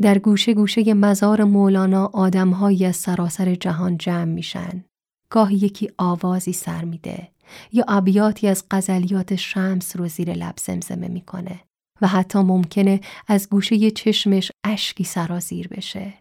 در 0.00 0.18
گوشه 0.18 0.54
گوشه 0.54 0.94
مزار 0.94 1.44
مولانا 1.44 2.10
آدمهایی 2.12 2.84
از 2.86 2.96
سراسر 2.96 3.54
جهان 3.54 3.98
جمع 3.98 4.24
میشن 4.24 4.84
گاهی 5.30 5.56
یکی 5.56 5.90
آوازی 5.98 6.52
سر 6.52 6.84
میده 6.84 7.28
یا 7.72 7.84
ابیاتی 7.88 8.48
از 8.48 8.64
غزلیات 8.70 9.36
شمس 9.36 9.96
رو 9.96 10.08
زیر 10.08 10.32
لب 10.32 10.54
زمزمه 10.58 11.08
می‌کنه 11.08 11.60
و 12.00 12.06
حتی 12.06 12.38
ممکنه 12.38 13.00
از 13.28 13.48
گوشه 13.48 13.90
چشمش 13.90 14.52
اشکی 14.64 15.04
سرازیر 15.04 15.68
بشه. 15.68 16.14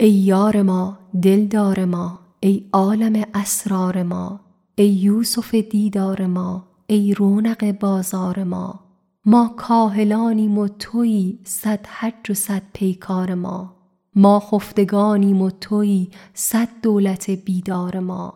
ای 0.00 0.10
یار 0.10 0.62
ما، 0.62 0.98
دلدار 1.22 1.84
ما، 1.84 2.18
ای 2.40 2.64
عالم 2.72 3.24
اسرار 3.34 4.02
ما، 4.02 4.40
ای 4.74 4.88
یوسف 4.88 5.54
دیدار 5.54 6.26
ما، 6.26 6.68
ای 6.86 7.14
رونق 7.14 7.78
بازار 7.78 8.44
ما، 8.44 8.80
ما 9.26 9.54
کاهلانیم 9.56 10.58
و 10.58 10.68
تویی 10.68 11.38
صد 11.44 11.86
حج 11.86 12.30
و 12.30 12.34
صد 12.34 12.62
پیکار 12.72 13.34
ما، 13.34 13.76
ما 14.14 14.40
خفتگانیم 14.40 15.42
و 15.42 15.50
تویی 15.50 16.10
صد 16.34 16.68
دولت 16.82 17.30
بیدار 17.30 17.98
ما، 17.98 18.34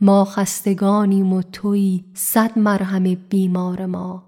ما 0.00 0.24
خستگانیم 0.24 1.32
و 1.32 1.42
تویی 1.42 2.04
صد 2.14 2.58
مرهم 2.58 3.14
بیمار 3.14 3.86
ما، 3.86 4.24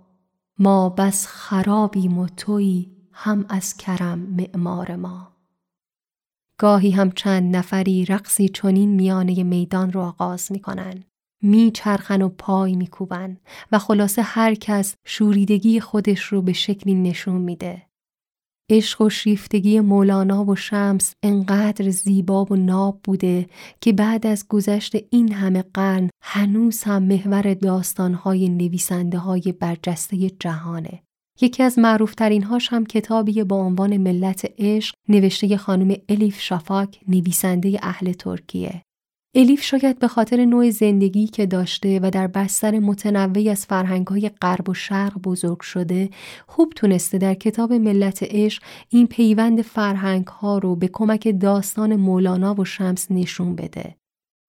ما 0.59 0.89
بس 0.89 1.27
خرابیم 1.27 2.19
و 2.19 2.27
تویی 2.37 2.97
هم 3.13 3.45
از 3.49 3.77
کرم 3.77 4.19
معمار 4.19 4.97
ما. 4.97 5.29
گاهی 6.59 6.91
هم 6.91 7.11
چند 7.11 7.57
نفری 7.57 8.05
رقصی 8.05 8.49
چنین 8.49 8.91
میانه 8.91 9.43
میدان 9.43 9.93
رو 9.93 10.01
آغاز 10.01 10.53
می‌کنن. 10.53 11.05
میچرخن 11.43 12.23
و 12.23 12.29
پای 12.29 12.77
میکوبن 12.77 13.37
و 13.73 13.79
خلاصه 13.79 14.23
هر 14.23 14.55
کس 14.55 14.95
شوریدگی 15.05 15.81
خودش 15.81 16.21
رو 16.21 16.43
به 16.43 16.53
شکلی 16.53 16.95
نشون 16.95 17.41
میده. 17.41 17.90
عشق 18.71 19.01
و 19.01 19.09
شیفتگی 19.09 19.81
مولانا 19.81 20.45
و 20.45 20.57
شمس 20.57 21.13
انقدر 21.23 21.91
زیبا 21.91 22.45
و 22.45 22.57
ناب 22.57 23.01
بوده 23.05 23.47
که 23.81 23.93
بعد 23.93 24.27
از 24.27 24.49
گذشت 24.49 24.97
این 25.11 25.33
همه 25.33 25.65
قرن 25.75 26.11
هنوز 26.23 26.83
هم 26.83 27.03
محور 27.03 27.55
داستانهای 27.55 28.49
نویسنده 28.49 29.19
های 29.19 29.55
برجسته 29.61 30.31
جهانه. 30.31 31.03
یکی 31.41 31.63
از 31.63 31.79
معروفترین 31.79 32.43
هاش 32.43 32.69
هم 32.69 32.87
کتابی 32.87 33.45
با 33.45 33.57
عنوان 33.57 33.97
ملت 33.97 34.53
عشق 34.59 34.95
نوشته 35.09 35.57
خانم 35.57 35.97
الیف 36.09 36.41
شافاک 36.41 37.01
نویسنده 37.09 37.79
اهل 37.83 38.13
ترکیه. 38.13 38.83
الیف 39.35 39.63
شاید 39.63 39.99
به 39.99 40.09
خاطر 40.09 40.45
نوع 40.45 40.71
زندگی 40.71 41.27
که 41.27 41.47
داشته 41.47 42.01
و 42.03 42.11
در 42.11 42.27
بستر 42.27 42.79
متنوعی 42.79 43.51
از 43.51 43.67
فرهنگهای 43.67 44.31
غرب 44.43 44.69
و 44.69 44.75
شرق 44.75 45.19
بزرگ 45.19 45.61
شده 45.61 46.11
خوب 46.47 46.73
تونسته 46.77 47.19
در 47.19 47.35
کتاب 47.35 47.73
ملت 47.73 48.19
عشق 48.23 48.63
این 48.89 49.07
پیوند 49.07 49.63
فرهنگ 49.63 50.27
ها 50.27 50.59
رو 50.59 50.77
به 50.77 50.89
کمک 50.93 51.41
داستان 51.41 51.97
مولانا 51.97 52.55
و 52.55 52.65
شمس 52.65 53.11
نشون 53.11 53.57
بده. 53.57 53.97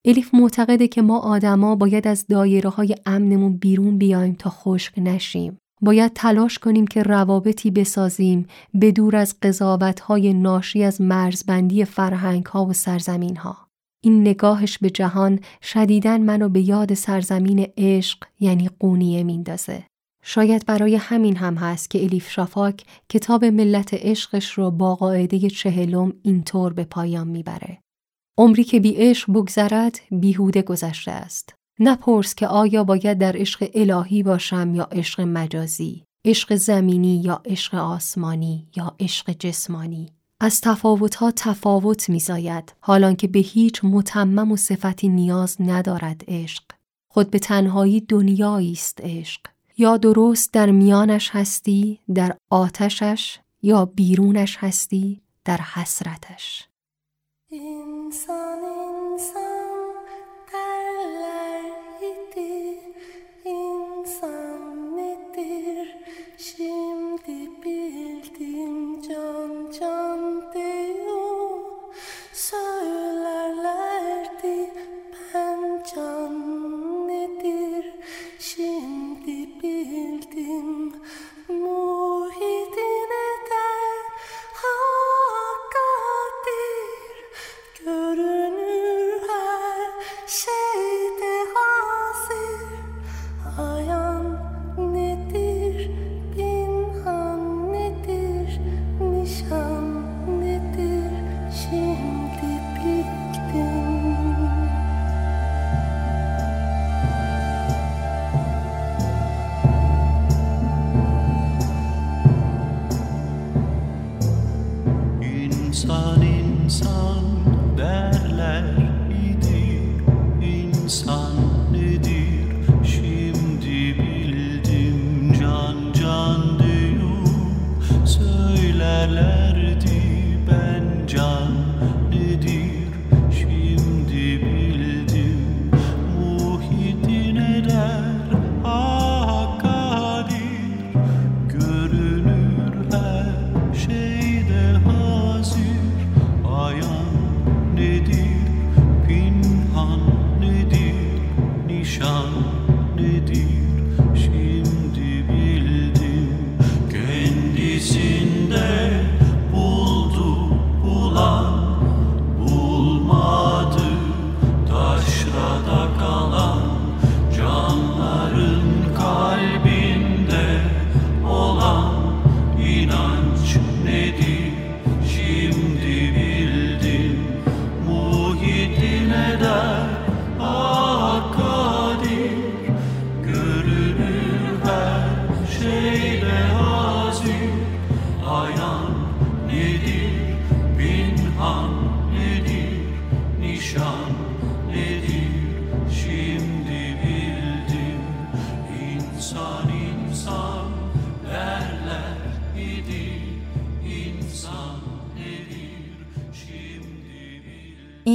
الیف 0.06 0.34
معتقده 0.34 0.88
که 0.88 1.02
ما 1.02 1.20
آدما 1.20 1.76
باید 1.76 2.08
از 2.08 2.28
دایره 2.28 2.70
های 2.70 2.96
امنمون 3.06 3.58
بیرون 3.58 3.98
بیایم 3.98 4.34
تا 4.34 4.50
خشک 4.50 4.94
نشیم. 4.98 5.58
باید 5.82 6.12
تلاش 6.16 6.60
کنیم 6.60 6.88
که 6.88 7.04
روابطی 7.04 7.72
بسازیم 7.72 8.48
به 8.74 8.92
دور 8.92 9.16
از 9.16 9.36
قضاوت 9.42 10.00
های 10.00 10.34
ناشی 10.34 10.84
از 10.84 11.02
مرزبندی 11.02 11.86
فرهنگ 11.86 12.46
ها 12.46 12.66
و 12.66 12.74
سرزمین 12.74 13.38
ها. 13.38 13.71
این 14.04 14.22
نگاهش 14.22 14.78
به 14.78 14.90
جهان 14.90 15.40
شدیدن 15.64 16.22
منو 16.22 16.50
به 16.50 16.62
یاد 16.62 16.94
سرزمین 16.94 17.68
عشق 17.78 18.24
یعنی 18.40 18.70
قونیه 18.80 19.24
میندازه. 19.24 19.84
شاید 20.24 20.66
برای 20.66 20.96
همین 20.96 21.36
هم 21.36 21.56
هست 21.56 21.90
که 21.90 22.04
الیف 22.04 22.30
شافاک 22.30 22.86
کتاب 23.10 23.46
ملت 23.46 23.94
عشقش 23.94 24.52
رو 24.54 24.72
با 24.72 24.96
قاعده 24.96 25.50
چهلم 25.50 26.14
اینطور 26.24 26.74
به 26.74 26.84
پایان 26.84 27.28
می‌بره. 27.28 27.78
عمری 28.38 28.64
که 28.64 28.80
بی 28.80 28.96
عشق 28.96 29.32
بگذرد 29.32 30.00
بیهوده 30.12 30.62
گذشته 30.62 31.12
است. 31.12 31.56
نپرس 31.80 32.36
که 32.36 32.48
آیا 32.48 32.84
باید 32.84 33.18
در 33.18 33.38
عشق 33.38 33.70
الهی 33.74 34.24
باشم 34.24 34.76
یا 34.76 34.84
عشق 34.84 35.22
مجازی، 35.22 36.04
عشق 36.26 36.56
زمینی 36.56 37.22
یا 37.22 37.42
عشق 37.46 37.76
آسمانی 37.76 38.68
یا 38.76 38.96
عشق 39.00 39.32
جسمانی. 39.32 40.10
از 40.44 40.62
تفاوتها 40.62 41.32
تفاوت 41.32 42.10
میزاید. 42.10 42.74
حالان 42.80 43.16
که 43.16 43.28
به 43.28 43.40
هیچ 43.40 43.82
متمم 43.84 44.52
و 44.52 44.58
صفتی 44.58 45.10
نیاز 45.10 45.58
ندارد 45.60 46.24
عشق. 46.28 46.64
خود 47.08 47.32
به 47.32 47.40
تنهایی 47.40 48.02
دنیایی 48.02 48.72
است 48.72 49.02
عشق. 49.02 49.42
یا 49.78 49.98
درست 49.98 50.54
در 50.54 50.72
میانش 50.72 51.30
هستی 51.30 52.00
در 52.16 52.38
آتشش 52.50 53.40
یا 53.62 53.86
بیرونش 53.86 54.58
هستی 54.58 55.22
در 55.46 55.58
حسرتش. 55.58 56.68
انسان 57.52 58.60
انسان 58.64 59.62
şimdi 66.38 67.50
bildim 67.64 69.02
can 69.02 69.72
can 69.80 70.11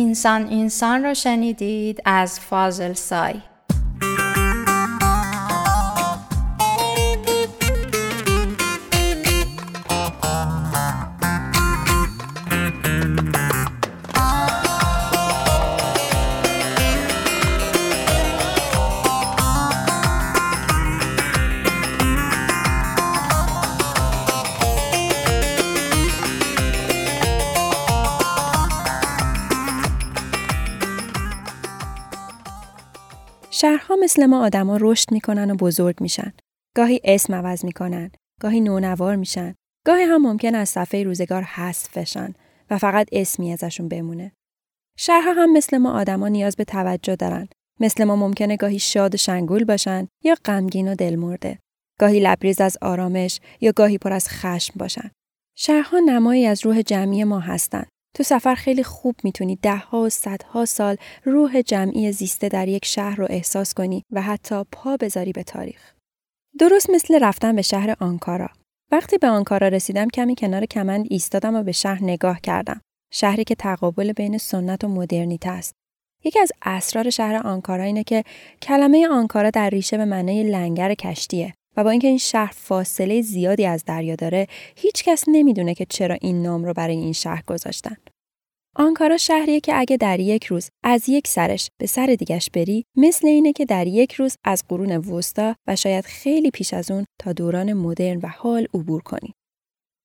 اینسان 0.06 0.46
اینسان 0.46 1.04
رو 1.04 1.14
شنیدید 1.14 2.02
از 2.04 2.40
فاضل 2.40 2.92
سای. 2.92 3.34
مثل 34.06 34.26
ما 34.26 34.44
آدما 34.44 34.78
رشد 34.80 35.12
می‌کنن 35.12 35.50
و 35.50 35.54
بزرگ 35.54 36.00
میشن. 36.00 36.32
گاهی 36.76 37.00
اسم 37.04 37.34
عوض 37.34 37.64
می‌کنن، 37.64 38.10
گاهی 38.40 38.60
نونوار 38.60 39.16
میشن، 39.16 39.54
گاهی 39.86 40.02
هم 40.02 40.22
ممکن 40.22 40.54
از 40.54 40.68
صفحه 40.68 41.02
روزگار 41.02 41.42
حذف 41.42 41.98
بشن 41.98 42.34
و 42.70 42.78
فقط 42.78 43.08
اسمی 43.12 43.52
ازشون 43.52 43.88
بمونه. 43.88 44.32
شهرها 44.98 45.32
هم 45.32 45.52
مثل 45.52 45.78
ما 45.78 45.92
آدما 45.92 46.28
نیاز 46.28 46.56
به 46.56 46.64
توجه 46.64 47.16
دارن. 47.16 47.48
مثل 47.80 48.04
ما 48.04 48.16
ممکنه 48.16 48.56
گاهی 48.56 48.78
شاد 48.78 49.14
و 49.14 49.16
شنگول 49.16 49.64
باشن 49.64 50.08
یا 50.24 50.34
غمگین 50.44 50.92
و 50.92 50.94
دلمرده. 50.94 51.58
گاهی 52.00 52.20
لبریز 52.20 52.60
از 52.60 52.76
آرامش 52.82 53.40
یا 53.60 53.72
گاهی 53.72 53.98
پر 53.98 54.12
از 54.12 54.28
خشم 54.28 54.74
باشن. 54.76 55.10
شهرها 55.56 55.98
نمایی 55.98 56.46
از 56.46 56.66
روح 56.66 56.82
جمعی 56.82 57.24
ما 57.24 57.40
هستند. 57.40 57.88
تو 58.16 58.22
سفر 58.22 58.54
خیلی 58.54 58.82
خوب 58.82 59.16
می‌تونی 59.24 59.56
دهها 59.56 60.02
و 60.02 60.08
صدها 60.08 60.64
سال 60.64 60.96
روح 61.24 61.62
جمعی 61.62 62.12
زیسته 62.12 62.48
در 62.48 62.68
یک 62.68 62.84
شهر 62.84 63.16
رو 63.16 63.26
احساس 63.30 63.74
کنی 63.74 64.02
و 64.12 64.22
حتی 64.22 64.64
پا 64.72 64.96
بذاری 64.96 65.32
به 65.32 65.42
تاریخ. 65.42 65.92
درست 66.58 66.90
مثل 66.90 67.18
رفتن 67.22 67.56
به 67.56 67.62
شهر 67.62 67.96
آنکارا. 68.00 68.48
وقتی 68.92 69.18
به 69.18 69.28
آنکارا 69.28 69.68
رسیدم 69.68 70.08
کمی 70.08 70.36
کنار 70.36 70.66
کمند 70.66 71.06
ایستادم 71.10 71.54
و 71.54 71.62
به 71.62 71.72
شهر 71.72 72.04
نگاه 72.04 72.40
کردم. 72.40 72.80
شهری 73.12 73.44
که 73.44 73.54
تقابل 73.54 74.12
بین 74.12 74.38
سنت 74.38 74.84
و 74.84 74.88
مدرنیته 74.88 75.50
است. 75.50 75.74
یکی 76.24 76.40
از 76.40 76.52
اسرار 76.62 77.10
شهر 77.10 77.34
آنکارا 77.34 77.84
اینه 77.84 78.04
که 78.04 78.24
کلمه 78.62 79.08
آنکارا 79.08 79.50
در 79.50 79.70
ریشه 79.70 79.96
به 79.96 80.04
معنای 80.04 80.42
لنگر 80.42 80.94
کشتیه 80.94 81.54
و 81.76 81.84
با 81.84 81.90
اینکه 81.90 82.08
این 82.08 82.18
شهر 82.18 82.52
فاصله 82.56 83.22
زیادی 83.22 83.66
از 83.66 83.84
دریا 83.84 84.14
داره 84.14 84.46
هیچ 84.76 85.04
کس 85.04 85.24
نمی‌دونه 85.28 85.74
که 85.74 85.86
چرا 85.88 86.16
این 86.20 86.42
نام 86.42 86.64
رو 86.64 86.72
برای 86.72 86.96
این 86.96 87.12
شهر 87.12 87.42
گذاشتن. 87.46 87.96
آنکارا 88.78 89.16
شهریه 89.16 89.60
که 89.60 89.78
اگه 89.78 89.96
در 89.96 90.20
یک 90.20 90.44
روز 90.44 90.70
از 90.84 91.08
یک 91.08 91.28
سرش 91.28 91.70
به 91.78 91.86
سر 91.86 92.06
دیگش 92.06 92.50
بری 92.50 92.84
مثل 92.96 93.26
اینه 93.26 93.52
که 93.52 93.64
در 93.64 93.86
یک 93.86 94.12
روز 94.12 94.36
از 94.44 94.64
قرون 94.68 94.96
وسطا 94.96 95.54
و 95.66 95.76
شاید 95.76 96.04
خیلی 96.04 96.50
پیش 96.50 96.74
از 96.74 96.90
اون 96.90 97.04
تا 97.20 97.32
دوران 97.32 97.72
مدرن 97.72 98.20
و 98.22 98.26
حال 98.26 98.66
عبور 98.74 99.02
کنی. 99.02 99.34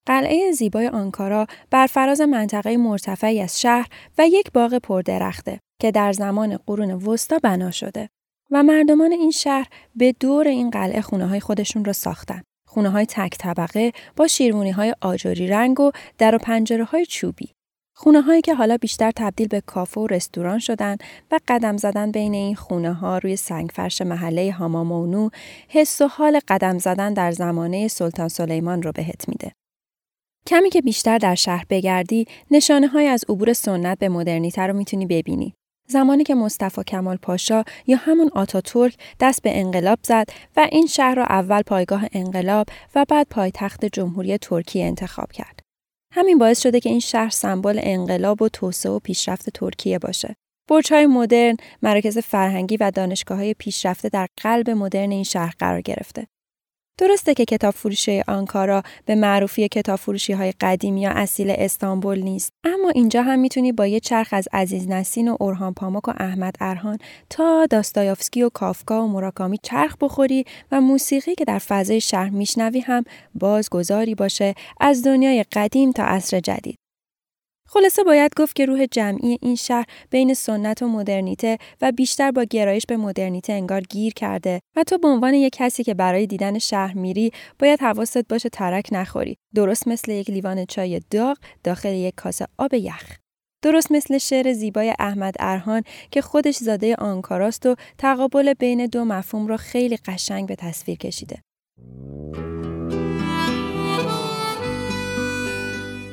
قلعه 0.07 0.51
زیبای 0.51 0.88
آنکارا 0.88 1.47
بر 1.69 1.88
فراز 1.88 2.21
منطقه 2.21 2.77
مرتفعی 2.77 3.41
از 3.41 3.62
شهر 3.62 3.88
و 4.17 4.27
یک 4.27 4.51
باغ 4.51 4.77
پردرخته 4.77 5.60
که 5.81 5.91
در 5.91 6.13
زمان 6.13 6.57
قرون 6.57 6.91
وسطا 6.91 7.39
بنا 7.43 7.71
شده 7.71 8.10
و 8.51 8.63
مردمان 8.63 9.11
این 9.11 9.31
شهر 9.31 9.67
به 9.95 10.15
دور 10.19 10.47
این 10.47 10.69
قلعه 10.69 11.01
خونه 11.01 11.27
های 11.27 11.39
خودشون 11.39 11.85
را 11.85 11.93
ساختن. 11.93 12.41
خونه 12.67 12.89
های 12.89 13.05
تک 13.05 13.37
طبقه 13.37 13.91
با 14.15 14.27
شیرمونی 14.27 14.71
های 14.71 14.95
آجوری 15.01 15.47
رنگ 15.47 15.79
و 15.79 15.91
در 16.17 16.35
و 16.35 16.37
پنجره 16.37 16.83
های 16.83 17.05
چوبی. 17.05 17.49
خونه 17.95 18.21
هایی 18.21 18.41
که 18.41 18.55
حالا 18.55 18.77
بیشتر 18.77 19.11
تبدیل 19.15 19.47
به 19.47 19.61
کافه 19.61 20.01
و 20.01 20.07
رستوران 20.07 20.59
شدن 20.59 20.97
و 21.31 21.39
قدم 21.47 21.77
زدن 21.77 22.11
بین 22.11 22.33
این 22.33 22.55
خونه 22.55 22.93
ها 22.93 23.17
روی 23.17 23.35
سنگفرش 23.35 24.01
محله 24.01 24.51
هامامونو 24.51 25.29
حس 25.69 26.01
و 26.01 26.07
حال 26.07 26.39
قدم 26.47 26.77
زدن 26.77 27.13
در 27.13 27.31
زمانه 27.31 27.87
سلطان 27.87 28.27
سلیمان 28.27 28.81
رو 28.81 28.91
بهت 28.91 29.29
میده. 29.29 29.51
کمی 30.47 30.69
که 30.69 30.81
بیشتر 30.81 31.17
در 31.17 31.35
شهر 31.35 31.65
بگردی 31.69 32.25
نشانه 32.51 32.87
های 32.87 33.07
از 33.07 33.25
عبور 33.29 33.53
سنت 33.53 33.99
به 33.99 34.09
مدرنیته 34.09 34.61
رو 34.61 34.73
می‌تونی 34.73 35.05
ببینی. 35.05 35.53
زمانی 35.91 36.23
که 36.23 36.36
مصطفی 36.36 36.84
کمال 36.84 37.17
پاشا 37.17 37.63
یا 37.88 37.97
همون 37.97 38.30
آتاتورک 38.36 38.97
دست 39.19 39.41
به 39.41 39.60
انقلاب 39.60 39.99
زد 40.04 40.30
و 40.58 40.67
این 40.71 40.88
شهر 40.88 41.15
را 41.15 41.23
اول 41.23 41.62
پایگاه 41.62 42.06
انقلاب 42.12 42.67
و 42.95 43.06
بعد 43.10 43.27
پایتخت 43.30 43.86
جمهوری 43.86 44.38
ترکیه 44.38 44.86
انتخاب 44.86 45.32
کرد. 45.32 45.60
همین 46.13 46.38
باعث 46.38 46.62
شده 46.62 46.80
که 46.80 46.89
این 46.89 46.99
شهر 46.99 47.30
سمبل 47.30 47.80
انقلاب 47.84 48.41
و 48.41 48.49
توسعه 48.49 48.91
و 48.91 48.99
پیشرفت 48.99 49.49
ترکیه 49.49 49.99
باشه. 49.99 50.36
برج‌های 50.69 51.06
مدرن، 51.06 51.58
مراکز 51.82 52.17
فرهنگی 52.17 52.77
و 52.77 52.91
دانشگاه 52.91 53.38
های 53.38 53.54
پیشرفته 53.54 54.10
در 54.10 54.27
قلب 54.41 54.69
مدرن 54.69 55.12
این 55.12 55.23
شهر 55.23 55.54
قرار 55.60 55.82
گرفته. 55.82 56.27
درسته 56.97 57.34
که 57.34 57.45
کتاب 57.45 57.73
فروشی 57.73 58.21
آنکارا 58.27 58.84
به 59.06 59.15
معروفی 59.15 59.67
کتاب 59.67 59.99
فروشی 59.99 60.34
های 60.34 60.54
قدیمی 60.62 61.01
یا 61.01 61.10
اصیل 61.10 61.56
استانبول 61.58 62.19
نیست. 62.19 62.54
اما 62.63 62.89
اینجا 62.89 63.21
هم 63.21 63.39
می‌تونی 63.39 63.71
با 63.71 63.88
یه 63.88 63.99
چرخ 63.99 64.30
از 64.32 64.47
عزیز 64.54 64.88
نسین 64.88 65.27
و 65.27 65.38
اورهان 65.39 65.73
پامک 65.73 66.08
و 66.08 66.12
احمد 66.17 66.56
ارهان 66.60 66.97
تا 67.30 67.65
داستایوفسکی 67.69 68.43
و 68.43 68.49
کافکا 68.49 69.04
و 69.04 69.08
مراکامی 69.08 69.58
چرخ 69.63 69.95
بخوری 70.01 70.45
و 70.71 70.82
موسیقی 70.82 71.36
که 71.36 71.45
در 71.45 71.60
فضای 71.60 72.01
شهر 72.01 72.30
میشنوی 72.30 72.80
هم 72.80 73.04
بازگذاری 73.36 74.15
باشه 74.15 74.56
از 74.80 75.04
دنیای 75.04 75.45
قدیم 75.51 75.91
تا 75.91 76.04
عصر 76.04 76.39
جدید. 76.39 76.80
خلاصه 77.73 78.03
باید 78.03 78.31
گفت 78.38 78.55
که 78.55 78.65
روح 78.65 78.86
جمعی 78.86 79.38
این 79.41 79.55
شهر 79.55 79.86
بین 80.10 80.34
سنت 80.34 80.81
و 80.81 80.88
مدرنیته 80.88 81.57
و 81.81 81.91
بیشتر 81.91 82.31
با 82.31 82.43
گرایش 82.43 82.84
به 82.88 82.97
مدرنیته 82.97 83.53
انگار 83.53 83.81
گیر 83.81 84.13
کرده 84.13 84.60
و 84.75 84.84
تو 84.84 84.97
به 84.97 85.07
عنوان 85.07 85.34
یک 85.34 85.53
کسی 85.55 85.84
که 85.84 85.93
برای 85.93 86.27
دیدن 86.27 86.60
شهر 86.60 86.93
میری 86.97 87.31
باید 87.60 87.81
حواست 87.81 88.27
باشه 88.27 88.49
ترک 88.49 88.89
نخوری 88.91 89.38
درست 89.55 89.88
مثل 89.88 90.12
یک 90.12 90.29
لیوان 90.29 90.65
چای 90.65 91.01
داغ 91.12 91.38
داخل 91.63 91.93
یک 91.93 92.15
کاسه 92.15 92.47
آب 92.57 92.73
یخ 92.73 93.17
درست 93.63 93.91
مثل 93.91 94.17
شعر 94.17 94.53
زیبای 94.53 94.93
احمد 94.99 95.36
ارهان 95.39 95.84
که 96.12 96.21
خودش 96.21 96.55
زاده 96.55 96.95
آنکاراست 96.95 97.65
و 97.65 97.75
تقابل 97.97 98.53
بین 98.53 98.86
دو 98.86 99.05
مفهوم 99.05 99.47
را 99.47 99.57
خیلی 99.57 99.97
قشنگ 99.97 100.47
به 100.47 100.55
تصویر 100.55 100.97
کشیده. 100.97 101.41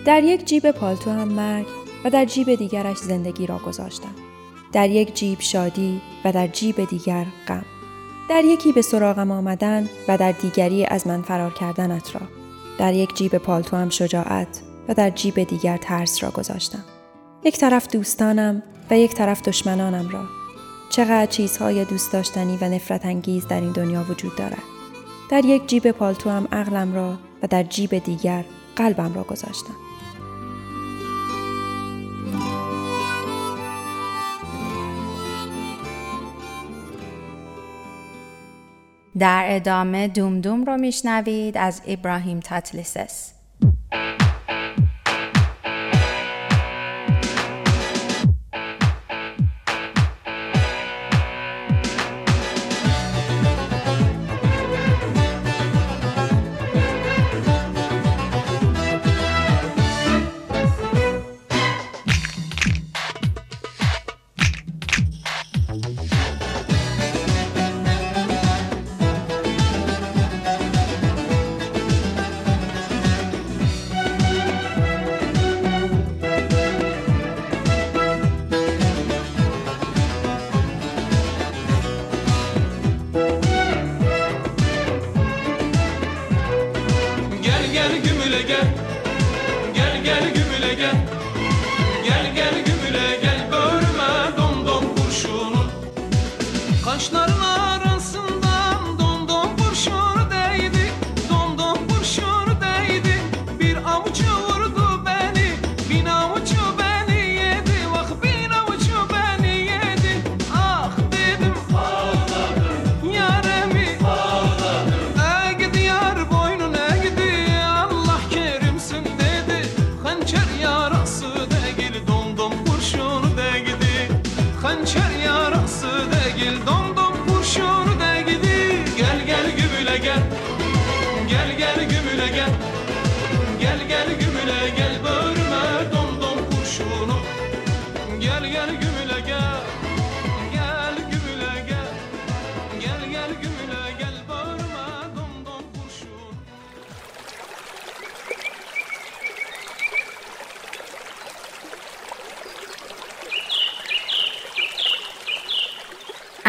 در 0.09 0.25
یک 0.25 0.45
جیب 0.45 0.71
پالتو 0.71 1.11
هم 1.11 1.29
مرگ 1.29 1.67
و 2.05 2.11
در 2.11 2.25
جیب 2.25 2.55
دیگرش 2.55 2.97
زندگی 2.97 3.47
را 3.47 3.59
گذاشتم. 3.59 4.15
در 4.73 4.91
یک 4.91 5.15
جیب 5.15 5.41
شادی 5.41 6.01
و 6.25 6.33
در 6.33 6.47
جیب 6.47 6.85
دیگر 6.85 7.27
غم. 7.49 7.65
در 8.31 8.45
یکی 8.45 8.73
به 8.73 8.83
سراغم 8.83 9.31
آمدن 9.31 9.89
و 10.09 10.17
در 10.19 10.33
دیگری 10.33 10.87
از 10.87 11.07
من 11.07 11.23
فرار 11.23 11.55
کردنت 11.55 12.15
را. 12.15 12.21
در 12.79 12.95
یک 12.95 13.15
جیب 13.15 13.39
پالتو 13.39 13.77
هم 13.77 13.91
شجاعت 13.91 14.63
و 14.89 14.95
در 14.95 15.11
جیب 15.11 15.43
دیگر 15.43 15.77
ترس 15.77 16.23
را 16.23 16.31
گذاشتم. 16.31 16.85
یک 17.45 17.59
طرف 17.59 17.89
دوستانم 17.89 18.63
و 18.91 18.99
یک 18.99 19.15
طرف 19.15 19.43
دشمنانم 19.43 20.09
را. 20.09 20.25
چقدر 20.91 21.27
چیزهای 21.27 21.85
دوست 21.85 22.13
داشتنی 22.13 22.59
و 22.61 22.69
نفرت 22.69 23.07
انگیز 23.07 23.47
در 23.47 23.61
این 23.61 23.73
دنیا 23.73 24.05
وجود 24.11 24.37
دارد. 24.37 24.63
در 25.31 25.45
یک 25.45 25.67
جیب 25.67 25.91
پالتو 25.91 26.31
هم 26.31 26.49
عقلم 26.53 26.95
را 26.95 27.19
و 27.43 27.47
در 27.47 27.63
جیب 27.63 27.99
دیگر 27.99 28.45
قلبم 28.77 29.15
را 29.15 29.23
گذاشتم. 29.23 29.88
در 39.19 39.45
ادامه 39.49 40.09
دوم 40.09 40.41
دوم 40.41 40.65
رو 40.65 40.77
میشنوید 40.77 41.59
از 41.59 41.83
ابراهیم 41.87 42.41
تاتلیسس 42.41 43.33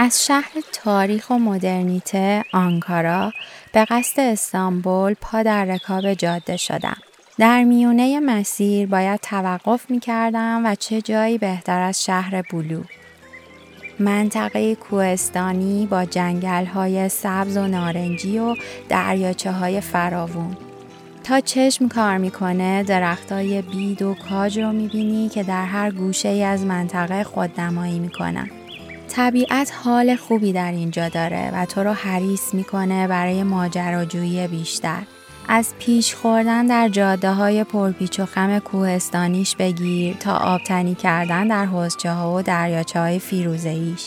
از 0.10 0.26
شهر 0.26 0.52
تاریخ 0.72 1.30
و 1.30 1.34
مدرنیته 1.34 2.44
آنکارا 2.54 3.32
به 3.74 3.86
قصد 3.86 4.20
استانبول 4.20 5.14
پا 5.14 5.44
در 5.44 5.66
رکاب 5.66 6.14
جاده 6.14 6.58
شدم. 6.58 6.98
در 7.40 7.64
میونه 7.64 8.20
مسیر 8.20 8.88
باید 8.88 9.20
توقف 9.20 9.92
می 9.92 10.00
کردم 10.00 10.62
و 10.66 10.76
چه 10.76 11.02
جایی 11.02 11.38
بهتر 11.38 11.80
از 11.80 12.04
شهر 12.04 12.42
بلو. 12.42 12.84
منطقه 14.00 14.76
کوهستانی 14.76 15.86
با 15.86 16.06
جنگل 16.06 16.66
های 16.66 17.10
سبز 17.10 17.58
و 17.58 17.68
نارنجی 17.68 18.40
و 18.40 18.56
دریاچه 18.90 19.52
های 19.52 19.82
فراوون. 19.82 20.58
تا 21.24 21.40
چشم 21.40 21.88
کار 21.88 22.18
می‌کنه 22.18 22.84
درخت 22.84 23.32
های 23.32 23.62
بید 23.62 24.02
و 24.02 24.16
کاج 24.30 24.60
رو 24.60 24.72
می‌بینی 24.72 25.30
که 25.30 25.44
در 25.44 25.66
هر 25.66 25.92
گوشه 25.92 26.30
ای 26.30 26.44
از 26.44 26.66
منطقه 26.66 27.24
خودنمایی 27.24 28.00
می‌کنن. 28.00 28.50
طبیعت 29.10 29.72
حال 29.84 30.16
خوبی 30.16 30.54
در 30.54 30.72
اینجا 30.72 31.10
داره 31.10 31.52
و 31.54 31.66
تو 31.66 31.84
رو 31.84 31.94
حریص 31.94 32.54
می‌کنه 32.54 33.08
برای 33.08 33.44
ماجراجویی 33.44 34.48
بیشتر. 34.48 35.02
از 35.48 35.74
پیش 35.80 36.16
خوردن 36.16 36.66
در 36.66 36.90
جاده 36.90 37.32
های 37.32 37.64
پرپیچ 37.64 38.20
و 38.20 38.26
خم 38.26 38.60
کوهستانیش 38.60 39.56
بگیر 39.56 40.16
تا 40.16 40.38
آبتنی 40.38 40.96
کردن 40.96 41.48
در 41.48 41.66
حوزچه 41.66 42.12
ها 42.12 42.36
و 42.36 42.42
دریاچه 42.42 43.00
های 43.00 43.20
فیروزه 43.20 43.70
ایش. 43.70 44.06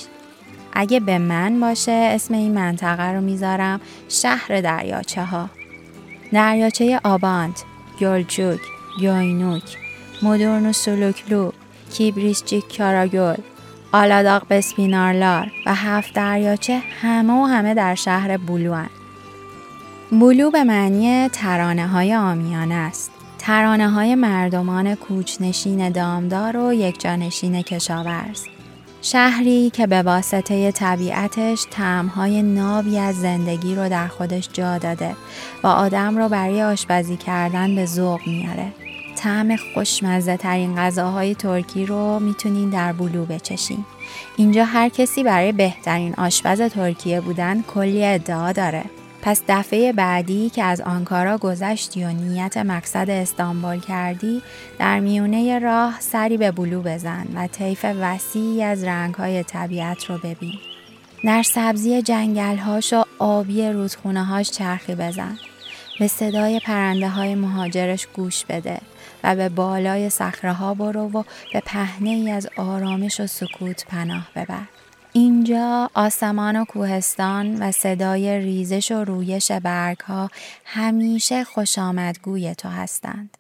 اگه 0.73 1.01
به 1.01 1.19
من 1.19 1.61
باشه 1.61 1.93
اسم 1.93 2.35
این 2.35 2.55
منطقه 2.55 3.13
رو 3.13 3.21
می‌ذارم 3.21 3.81
شهر 4.09 4.61
دریاچه 4.61 5.25
ها. 5.25 5.49
دریاچه 6.33 7.01
آبانت، 7.05 7.65
گلچوک، 8.01 8.61
یاینوک، 9.01 9.77
مدرن 10.23 10.67
و 10.67 10.73
سلوکلو، 10.73 11.51
کیبریسچیک 11.93 12.79
کاراگل، 12.79 13.37
آلاداق 13.93 14.47
بسپینارلار 14.51 15.53
و 15.67 15.75
هفت 15.75 16.15
دریاچه 16.15 16.83
همه 17.03 17.33
و 17.33 17.47
همه 17.47 17.75
در 17.75 17.95
شهر 17.95 18.37
بلوان. 18.37 18.91
بلو 20.13 20.51
به 20.51 20.65
معنی 20.65 21.29
ترانه 21.29 21.89
های 21.89 22.15
آمیانه 22.15 22.75
است. 22.75 23.11
ترانه 23.39 23.91
های 23.91 24.15
مردمان 24.15 24.95
کوچنشین 24.95 25.91
دامدار 25.91 26.57
و 26.57 26.73
یکجانشین 26.73 27.63
کشاورز. 27.63 28.45
شهری 29.03 29.71
که 29.71 29.87
به 29.87 30.03
واسطه 30.03 30.73
طبیعتش 30.73 31.67
تعمهای 31.71 32.43
نابی 32.43 32.99
از 32.99 33.21
زندگی 33.21 33.75
رو 33.75 33.89
در 33.89 34.09
خودش 34.09 34.49
جا 34.53 34.79
داده 34.79 35.17
و 35.63 35.67
آدم 35.67 36.19
رو 36.19 36.29
برای 36.29 36.63
آشپزی 36.63 37.17
کردن 37.17 37.75
به 37.75 37.87
ذوق 37.87 38.21
میاره. 38.27 38.82
طعم 39.23 39.57
خوشمزه 39.57 40.37
ترین 40.37 40.77
غذاهای 40.77 41.35
ترکی 41.35 41.87
رو 41.87 42.19
می‌تونین 42.19 42.71
در 42.71 42.93
بلو 42.93 43.25
بچشین. 43.25 43.85
اینجا 44.37 44.65
هر 44.65 44.89
کسی 44.89 45.25
برای 45.25 45.53
بهترین 45.53 46.15
آشپز 46.15 46.61
ترکیه 46.61 47.21
بودن 47.21 47.63
کلی 47.63 48.05
ادعا 48.05 48.53
داره. 48.53 48.85
پس 49.23 49.43
دفعه 49.49 49.93
بعدی 49.93 50.51
که 50.51 50.65
از 50.65 50.81
آنکارا 50.81 51.39
گذشتی 51.39 52.05
و 52.05 52.09
نیت 52.09 52.57
مقصد 52.57 53.11
استانبول 53.11 53.81
کردی 53.81 54.43
در 54.79 55.01
میونه 55.01 55.59
راه 55.59 56.01
سری 56.01 56.37
به 56.37 56.51
بلو 56.51 56.83
بزن 56.83 57.27
و 57.35 57.47
طیف 57.47 57.87
وسیعی 58.01 58.63
از 58.63 58.85
رنگهای 58.85 59.43
طبیعت 59.43 60.05
رو 60.05 60.19
ببین. 60.19 60.59
در 61.25 61.43
سبزی 61.43 62.03
جنگلهاش 62.03 62.93
و 62.93 63.05
آبی 63.19 63.69
رودخونه 63.69 64.25
هاش 64.25 64.51
چرخی 64.51 64.95
بزن. 64.95 65.39
به 65.99 66.09
صدای 66.09 66.61
پرنده 66.61 67.09
های 67.09 67.35
مهاجرش 67.35 68.07
گوش 68.07 68.45
بده 68.45 68.79
و 69.25 69.37
به 69.37 69.49
بالای 69.49 70.11
صخره 70.11 70.53
ها 70.53 70.75
برو 70.75 71.11
و 71.11 71.23
به 71.53 71.61
پهنه 71.61 72.11
ای 72.11 72.31
از 72.31 72.49
آرامش 72.57 73.21
و 73.21 73.27
سکوت 73.27 73.87
پناه 73.87 74.29
ببر. 74.37 74.63
اینجا 75.13 75.91
آسمان 75.95 76.57
و 76.57 76.65
کوهستان 76.65 77.63
و 77.63 77.73
صدای 77.73 78.39
ریزش 78.39 78.93
و 78.93 79.05
رویش 79.05 79.53
برگ 79.53 80.01
ها 80.01 80.31
همیشه 80.65 81.45
خوش 81.45 81.79
آمدگوی 81.79 82.55
تو 82.55 82.69
هستند. 82.69 83.37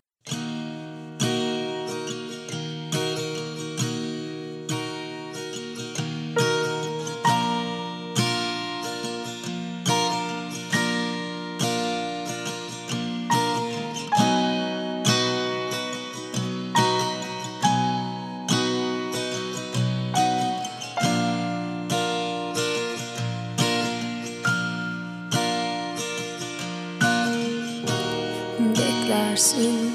Beklersin 29.33 29.91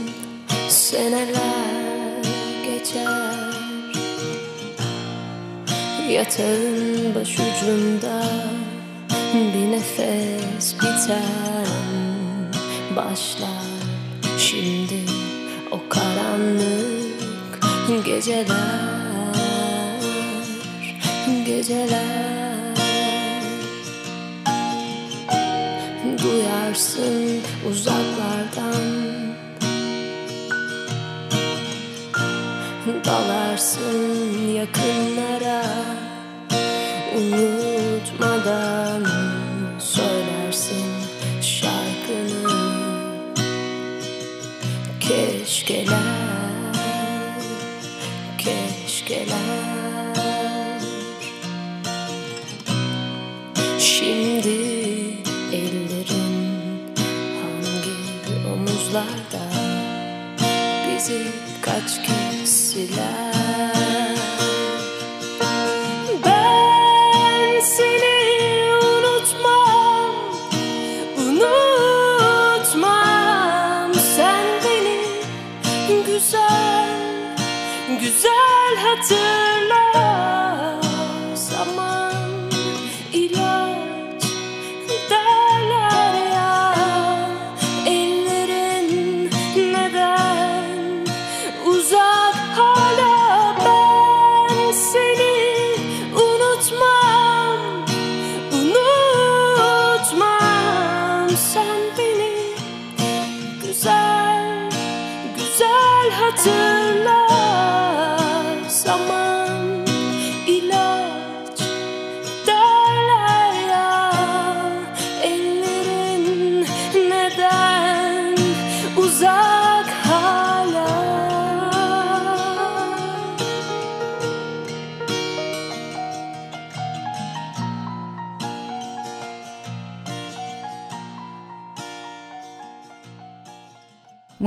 seneler 0.69 2.23
geçer. 2.65 3.33
Yatağın 6.09 7.15
başucunda 7.15 8.23
bir 9.33 9.71
nefes 9.71 10.75
biten 10.75 11.67
başlar. 12.95 13.67
Şimdi 14.39 14.99
o 15.71 15.79
karanlık 15.89 17.59
geceler 18.05 18.97
Geceler. 21.45 22.27
Duyarsın 26.23 27.41
uzaklardan 27.69 29.06
Dalarsın 33.07 34.47
yakınlara 34.47 35.63
Unutmadan 37.17 39.05
söylersin 39.79 40.85
şarkını. 41.41 42.51
Keşkeler, 44.99 45.97
keşkeler. 48.37 49.27
Şimdi 53.79 54.49
ellerin 55.53 56.95
hangi 57.41 57.97
omuzlarda? 58.53 59.43
Bizi 60.87 61.21
kaç 61.61 62.01
kez 62.07 62.66
Love. 62.77 63.36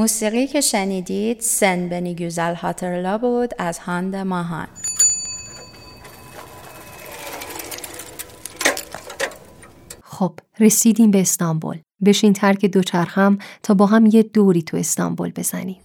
موسیقی 0.00 0.46
که 0.46 0.60
شنیدید 0.60 1.40
سن 1.40 1.88
بنی 1.88 2.14
گوزل 2.14 2.54
هاترلا 2.54 3.18
بود 3.18 3.54
از 3.58 3.78
هاند 3.78 4.16
ماهان. 4.16 4.68
خب 10.02 10.32
رسیدیم 10.60 11.10
به 11.10 11.20
استانبول. 11.20 11.78
بشین 12.04 12.32
ترک 12.32 12.66
دوچرخم 12.66 13.38
تا 13.62 13.74
با 13.74 13.86
هم 13.86 14.06
یه 14.06 14.22
دوری 14.22 14.62
تو 14.62 14.76
استانبول 14.76 15.32
بزنیم. 15.36 15.80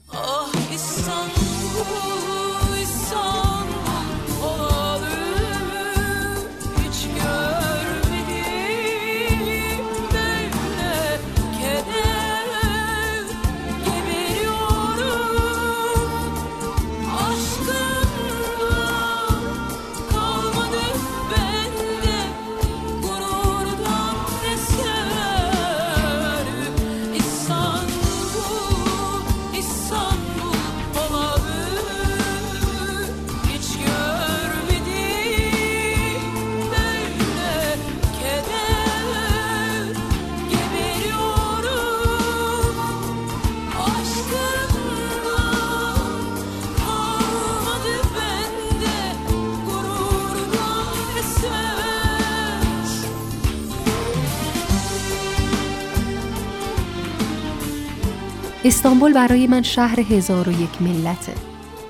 استانبول 58.65 59.13
برای 59.13 59.47
من 59.47 59.61
شهر 59.61 59.99
هزار 59.99 60.49
و 60.49 60.51
یک 60.51 60.81
ملته. 60.81 61.33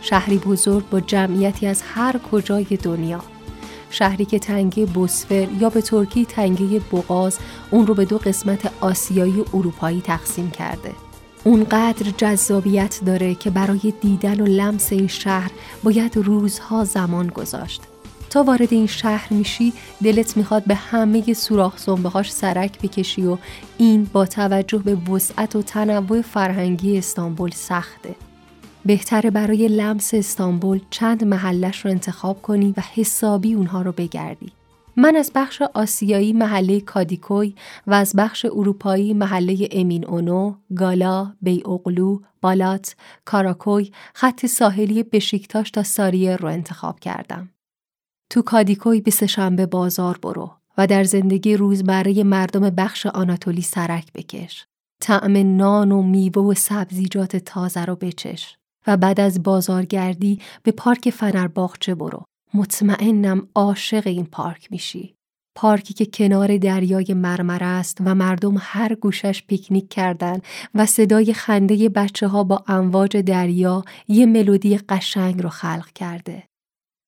شهری 0.01 0.37
بزرگ 0.37 0.89
با 0.89 0.99
جمعیتی 0.99 1.67
از 1.67 1.81
هر 1.81 2.17
کجای 2.31 2.63
دنیا. 2.63 3.19
شهری 3.89 4.25
که 4.25 4.39
تنگه 4.39 4.85
بوسفر 4.85 5.47
یا 5.59 5.69
به 5.69 5.81
ترکی 5.81 6.25
تنگه 6.25 6.79
بغاز 6.79 7.39
اون 7.71 7.87
رو 7.87 7.93
به 7.93 8.05
دو 8.05 8.17
قسمت 8.17 8.71
آسیایی 8.81 9.41
و 9.41 9.45
اروپایی 9.53 10.01
تقسیم 10.01 10.51
کرده. 10.51 10.91
اونقدر 11.43 12.11
جذابیت 12.17 12.99
داره 13.05 13.35
که 13.35 13.49
برای 13.49 13.93
دیدن 14.01 14.41
و 14.41 14.45
لمس 14.45 14.91
این 14.91 15.07
شهر 15.07 15.51
باید 15.83 16.17
روزها 16.17 16.83
زمان 16.83 17.27
گذاشت. 17.27 17.81
تا 18.35 18.43
وارد 18.43 18.73
این 18.73 18.87
شهر 18.87 19.33
میشی 19.33 19.73
دلت 20.03 20.37
می‌خواد 20.37 20.63
به 20.63 20.75
همه 20.75 21.33
سوراخ 21.33 21.77
سنبه‌هاش 21.77 22.31
سرک 22.31 22.81
بکشی 22.81 23.25
و 23.25 23.37
این 23.77 24.07
با 24.13 24.25
توجه 24.25 24.77
به 24.77 24.95
وسعت 24.95 25.55
و 25.55 25.61
تنوع 25.61 26.21
فرهنگی 26.21 26.97
استانبول 26.97 27.51
سخته. 27.51 28.15
بهتره 28.85 29.29
برای 29.29 29.67
لمس 29.67 30.13
استانبول 30.13 30.79
چند 30.89 31.23
محلش 31.23 31.85
رو 31.85 31.91
انتخاب 31.91 32.41
کنی 32.41 32.73
و 32.77 32.81
حسابی 32.93 33.53
اونها 33.53 33.81
رو 33.81 33.91
بگردی. 33.91 34.51
من 34.95 35.15
از 35.15 35.31
بخش 35.35 35.61
آسیایی 35.61 36.33
محله 36.33 36.81
کادیکوی 36.81 37.55
و 37.87 37.93
از 37.93 38.13
بخش 38.17 38.45
اروپایی 38.45 39.13
محله 39.13 39.67
امین 39.71 40.05
اونو، 40.05 40.55
گالا، 40.75 41.33
بی 41.41 41.63
اغلو، 41.65 42.19
بالات، 42.41 42.95
کاراکوی، 43.25 43.91
خط 44.13 44.45
ساحلی 44.45 45.03
بشیکتاش 45.03 45.71
تا 45.71 45.83
ساریه 45.83 46.35
رو 46.35 46.47
انتخاب 46.47 46.99
کردم. 46.99 47.49
تو 48.35 48.41
کادیکوی 48.41 49.01
به 49.01 49.11
سهشنبه 49.11 49.65
بازار 49.65 50.17
برو 50.17 50.51
و 50.77 50.87
در 50.87 51.03
زندگی 51.03 51.57
روزمره 51.57 52.23
مردم 52.23 52.69
بخش 52.69 53.05
آناتولی 53.05 53.61
سرک 53.61 54.13
بکش. 54.13 54.65
طعم 55.01 55.57
نان 55.57 55.91
و 55.91 56.01
میوه 56.01 56.41
و 56.43 56.53
سبزیجات 56.53 57.35
تازه 57.35 57.85
رو 57.85 57.95
بچش 57.95 58.57
و 58.87 58.97
بعد 58.97 59.19
از 59.19 59.43
بازارگردی 59.43 60.39
به 60.63 60.71
پارک 60.71 61.09
فنرباغچه 61.09 61.95
برو. 61.95 62.23
مطمئنم 62.53 63.47
عاشق 63.55 64.07
این 64.07 64.25
پارک 64.25 64.71
میشی. 64.71 65.15
پارکی 65.55 65.93
که 65.93 66.05
کنار 66.05 66.57
دریای 66.57 67.13
مرمره 67.13 67.65
است 67.65 67.97
و 68.05 68.15
مردم 68.15 68.55
هر 68.59 68.95
گوشش 68.95 69.43
پیکنیک 69.47 69.89
کردن 69.89 70.39
و 70.73 70.85
صدای 70.85 71.33
خنده 71.33 71.89
بچه 71.89 72.27
ها 72.27 72.43
با 72.43 72.63
امواج 72.67 73.17
دریا 73.17 73.83
یه 74.07 74.25
ملودی 74.25 74.77
قشنگ 74.77 75.43
رو 75.43 75.49
خلق 75.49 75.89
کرده. 75.91 76.43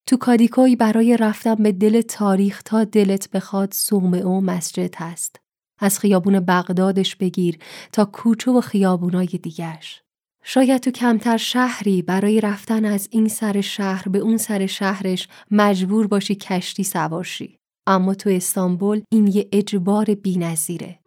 تو 0.08 0.16
کادیکوی 0.16 0.76
برای 0.76 1.16
رفتن 1.16 1.54
به 1.54 1.72
دل 1.72 2.00
تاریخ 2.00 2.62
تا 2.62 2.84
دلت 2.84 3.30
بخواد 3.30 3.72
صومعه 3.72 4.24
و 4.24 4.40
مسجد 4.40 4.94
هست. 4.96 5.36
از 5.78 5.98
خیابون 5.98 6.40
بغدادش 6.40 7.16
بگیر 7.16 7.58
تا 7.92 8.04
کوچه 8.04 8.50
و 8.50 8.60
خیابونای 8.60 9.26
دیگش. 9.26 10.02
شاید 10.42 10.80
تو 10.80 10.90
کمتر 10.90 11.36
شهری 11.36 12.02
برای 12.02 12.40
رفتن 12.40 12.84
از 12.84 13.08
این 13.10 13.28
سر 13.28 13.60
شهر 13.60 14.08
به 14.08 14.18
اون 14.18 14.36
سر 14.36 14.66
شهرش 14.66 15.28
مجبور 15.50 16.06
باشی 16.06 16.34
کشتی 16.34 16.84
سوارشی. 16.84 17.58
اما 17.86 18.14
تو 18.14 18.30
استانبول 18.30 19.02
این 19.12 19.26
یه 19.26 19.48
اجبار 19.52 20.04
بی‌نظیره. 20.04 20.98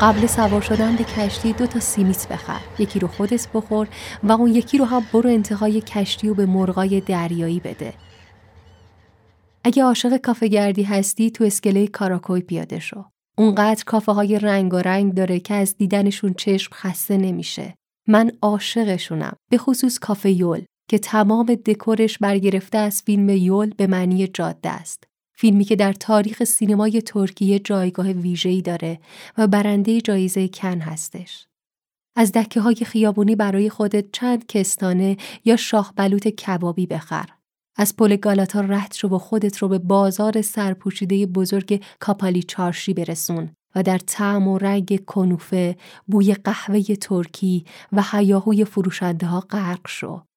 قبل 0.00 0.26
سوار 0.26 0.60
شدن 0.60 0.96
به 0.96 1.04
کشتی 1.04 1.52
دو 1.52 1.66
تا 1.66 1.80
سیمیت 1.80 2.28
بخر. 2.28 2.60
یکی 2.78 2.98
رو 2.98 3.08
خودت 3.08 3.48
بخور 3.54 3.88
و 4.22 4.32
اون 4.32 4.54
یکی 4.54 4.78
رو 4.78 4.84
هم 4.84 5.02
برو 5.12 5.30
انتهای 5.30 5.80
کشتی 5.80 6.28
و 6.28 6.34
به 6.34 6.46
مرغای 6.46 7.00
دریایی 7.00 7.60
بده. 7.60 7.94
اگه 9.64 9.84
عاشق 9.84 10.16
کافه 10.16 10.48
گردی 10.48 10.82
هستی 10.82 11.30
تو 11.30 11.44
اسکله 11.44 11.86
کاراکوی 11.86 12.40
پیاده 12.40 12.78
شو. 12.78 13.04
اونقدر 13.38 13.84
کافه 13.84 14.12
های 14.12 14.38
رنگ 14.38 14.74
و 14.74 14.76
رنگ 14.76 15.14
داره 15.14 15.40
که 15.40 15.54
از 15.54 15.76
دیدنشون 15.76 16.34
چشم 16.34 16.70
خسته 16.74 17.16
نمیشه. 17.16 17.74
من 18.08 18.32
عاشقشونم 18.42 19.36
به 19.50 19.58
خصوص 19.58 19.98
کافه 19.98 20.30
یول 20.30 20.64
که 20.90 20.98
تمام 20.98 21.46
دکورش 21.46 22.18
برگرفته 22.18 22.78
از 22.78 23.02
فیلم 23.02 23.28
یول 23.28 23.74
به 23.76 23.86
معنی 23.86 24.26
جاده 24.26 24.70
است. 24.70 25.07
فیلمی 25.40 25.64
که 25.64 25.76
در 25.76 25.92
تاریخ 25.92 26.44
سینمای 26.44 27.02
ترکیه 27.02 27.58
جایگاه 27.58 28.06
ویژه‌ای 28.06 28.62
داره 28.62 29.00
و 29.38 29.46
برنده 29.46 30.00
جایزه 30.00 30.48
کن 30.48 30.80
هستش. 30.80 31.46
از 32.16 32.32
دکه 32.32 32.60
های 32.60 32.74
خیابونی 32.74 33.36
برای 33.36 33.70
خودت 33.70 34.04
چند 34.12 34.46
کستانه 34.46 35.16
یا 35.44 35.56
شاه 35.56 35.92
بلوط 35.96 36.28
کبابی 36.28 36.86
بخر. 36.86 37.28
از 37.76 37.96
پل 37.96 38.16
گالاتا 38.16 38.60
رد 38.60 38.92
شو 38.94 39.08
و 39.08 39.18
خودت 39.18 39.58
رو 39.58 39.68
به 39.68 39.78
بازار 39.78 40.42
سرپوشیده 40.42 41.26
بزرگ 41.26 41.84
کاپالی 42.00 42.42
چارشی 42.42 42.94
برسون 42.94 43.50
و 43.74 43.82
در 43.82 43.98
طعم 43.98 44.48
و 44.48 44.58
رنگ 44.58 45.04
کنوفه، 45.04 45.76
بوی 46.06 46.34
قهوه 46.34 46.82
ترکی 46.82 47.64
و 47.92 48.04
هیاهوی 48.12 48.64
فروشنده 48.64 49.26
ها 49.26 49.40
غرق 49.40 49.88
شو. 49.88 50.27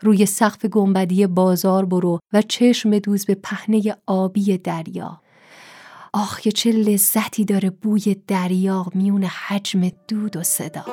روی 0.00 0.26
سقف 0.26 0.64
گنبدی 0.64 1.26
بازار 1.26 1.84
برو 1.84 2.18
و 2.32 2.42
چشم 2.42 2.98
دوز 2.98 3.26
به 3.26 3.34
پهنه 3.34 3.96
آبی 4.06 4.58
دریا. 4.58 5.20
آخ 6.12 6.40
که 6.40 6.52
چه 6.52 6.72
لذتی 6.72 7.44
داره 7.44 7.70
بوی 7.70 8.16
دریا 8.26 8.86
میون 8.94 9.24
حجم 9.24 9.88
دود 10.08 10.36
و 10.36 10.42
صدا. 10.42 10.84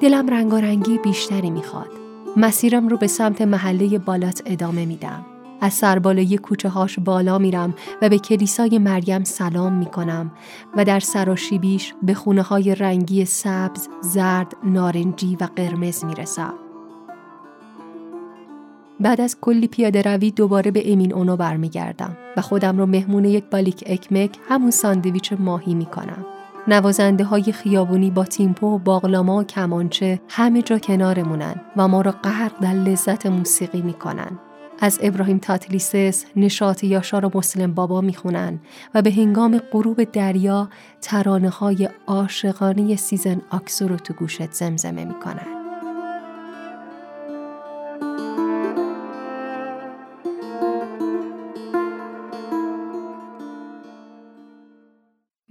دلم 0.00 0.28
رنگارنگی 0.28 0.98
بیشتری 0.98 1.50
می‌خواد. 1.50 1.90
مسیرم 2.36 2.88
رو 2.88 2.96
به 2.96 3.06
سمت 3.06 3.42
محله 3.42 3.98
بالات 3.98 4.42
ادامه 4.46 4.86
میدم. 4.86 5.29
از 5.60 5.72
سربالای 5.72 6.38
کوچه 6.38 6.68
هاش 6.68 6.98
بالا 6.98 7.38
میرم 7.38 7.74
و 8.02 8.08
به 8.08 8.18
کلیسای 8.18 8.78
مریم 8.78 9.24
سلام 9.24 9.72
می‌کنم 9.72 10.30
و 10.76 10.84
در 10.84 11.00
سراشیبیش 11.00 11.94
به 12.02 12.14
خونه 12.14 12.42
های 12.42 12.74
رنگی 12.74 13.24
سبز، 13.24 13.88
زرد، 14.00 14.56
نارنجی 14.64 15.36
و 15.40 15.48
قرمز 15.56 16.04
می‌رسم. 16.04 16.54
بعد 19.00 19.20
از 19.20 19.36
کلی 19.40 19.68
پیاده 19.68 20.02
روی 20.02 20.30
دوباره 20.30 20.70
به 20.70 20.92
امین 20.92 21.14
اونو 21.14 21.36
برمیگردم 21.36 22.16
و 22.36 22.40
خودم 22.40 22.78
رو 22.78 22.86
مهمون 22.86 23.24
یک 23.24 23.44
بالیک 23.44 23.84
اکمک 23.86 24.38
همون 24.48 24.70
ساندویچ 24.70 25.32
ماهی 25.32 25.74
می‌کنم. 25.74 26.26
نوازنده 26.68 27.24
های 27.24 27.52
خیابونی 27.52 28.10
با 28.10 28.24
تیمپو 28.24 28.74
و 28.74 28.78
باغلاما 28.78 29.40
و 29.40 29.44
کمانچه 29.44 30.20
همه 30.28 30.62
جا 30.62 30.78
کنارمونن 30.78 31.54
و 31.76 31.88
ما 31.88 32.00
را 32.00 32.10
غرق 32.10 32.52
در 32.60 32.72
لذت 32.72 33.26
موسیقی 33.26 33.82
می‌کنن. 33.82 34.38
از 34.80 34.98
ابراهیم 35.02 35.38
تاتلیسس 35.38 36.24
نشاط 36.36 36.84
یاشار 36.84 37.24
و 37.24 37.30
مسلم 37.34 37.74
بابا 37.74 38.00
می‌خونن 38.00 38.60
و 38.94 39.02
به 39.02 39.12
هنگام 39.12 39.58
غروب 39.58 40.04
دریا 40.04 40.68
ترانه 41.00 41.48
های 41.48 41.88
عاشقانه 42.06 42.96
سیزن 42.96 43.42
آکسو 43.50 43.88
رو 43.88 43.96
تو 43.96 44.14
گوشت 44.14 44.52
زمزمه 44.52 45.04
می‌کنن. 45.04 45.60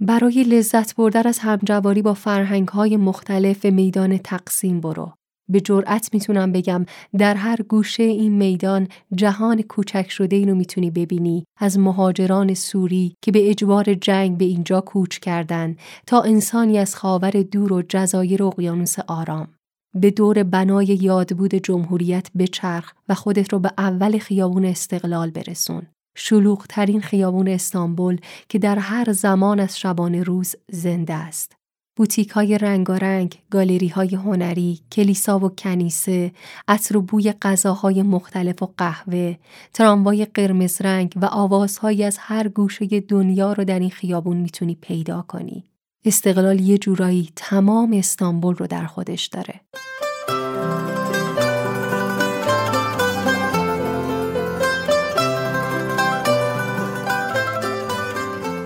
برای 0.00 0.42
لذت 0.42 0.96
بردن 0.96 1.26
از 1.26 1.38
همجواری 1.38 2.02
با 2.02 2.14
فرهنگ 2.14 2.68
های 2.68 2.96
مختلف 2.96 3.64
میدان 3.64 4.18
تقسیم 4.18 4.80
برو 4.80 5.19
به 5.50 5.60
جرأت 5.60 6.10
می‌تونم 6.12 6.52
بگم 6.52 6.86
در 7.18 7.34
هر 7.34 7.62
گوشه 7.68 8.02
این 8.02 8.32
میدان 8.32 8.88
جهان 9.14 9.62
کوچک 9.62 10.10
شده 10.10 10.36
اینو 10.36 10.54
می‌تونی 10.54 10.90
ببینی 10.90 11.44
از 11.58 11.78
مهاجران 11.78 12.54
سوری 12.54 13.14
که 13.22 13.32
به 13.32 13.50
اجبار 13.50 13.94
جنگ 13.94 14.38
به 14.38 14.44
اینجا 14.44 14.80
کوچ 14.80 15.18
کردن 15.18 15.76
تا 16.06 16.20
انسانی 16.20 16.78
از 16.78 16.96
خاور 16.96 17.30
دور 17.30 17.72
و 17.72 17.82
جزایر 17.88 18.42
اقیانوس 18.42 18.98
آرام 18.98 19.48
به 19.94 20.10
دور 20.10 20.42
بنای 20.42 20.86
یادبود 20.86 21.54
جمهوریت 21.54 22.30
بچرخ 22.38 22.92
و 23.08 23.14
خودت 23.14 23.52
رو 23.52 23.58
به 23.58 23.72
اول 23.78 24.18
خیابون 24.18 24.64
استقلال 24.64 25.30
برسون. 25.30 25.82
شلوغ 26.16 26.66
ترین 26.68 27.00
خیابون 27.00 27.48
استانبول 27.48 28.20
که 28.48 28.58
در 28.58 28.78
هر 28.78 29.12
زمان 29.12 29.60
از 29.60 29.78
شبانه 29.78 30.22
روز 30.22 30.56
زنده 30.72 31.14
است. 31.14 31.59
بوتیک 32.00 32.30
های 32.30 32.58
رنگارنگ، 32.58 33.38
گالری 33.50 33.88
های 33.88 34.14
هنری، 34.14 34.80
کلیسا 34.92 35.38
و 35.38 35.48
کنیسه، 35.48 36.32
عطر 36.68 36.96
و 36.96 37.02
بوی 37.02 37.32
غذاهای 37.32 38.02
مختلف 38.02 38.62
و 38.62 38.72
قهوه، 38.76 39.36
تراموای 39.74 40.24
قرمز 40.24 40.80
رنگ 40.80 41.12
و 41.16 41.24
آوازهایی 41.24 42.04
از 42.04 42.16
هر 42.18 42.48
گوشه 42.48 43.00
دنیا 43.00 43.52
رو 43.52 43.64
در 43.64 43.78
این 43.78 43.90
خیابون 43.90 44.36
می‌تونی 44.36 44.74
پیدا 44.74 45.24
کنی. 45.28 45.64
استقلال 46.04 46.60
یه 46.60 46.78
جورایی 46.78 47.32
تمام 47.36 47.92
استانبول 47.92 48.54
رو 48.54 48.66
در 48.66 48.86
خودش 48.86 49.26
داره. 49.26 49.60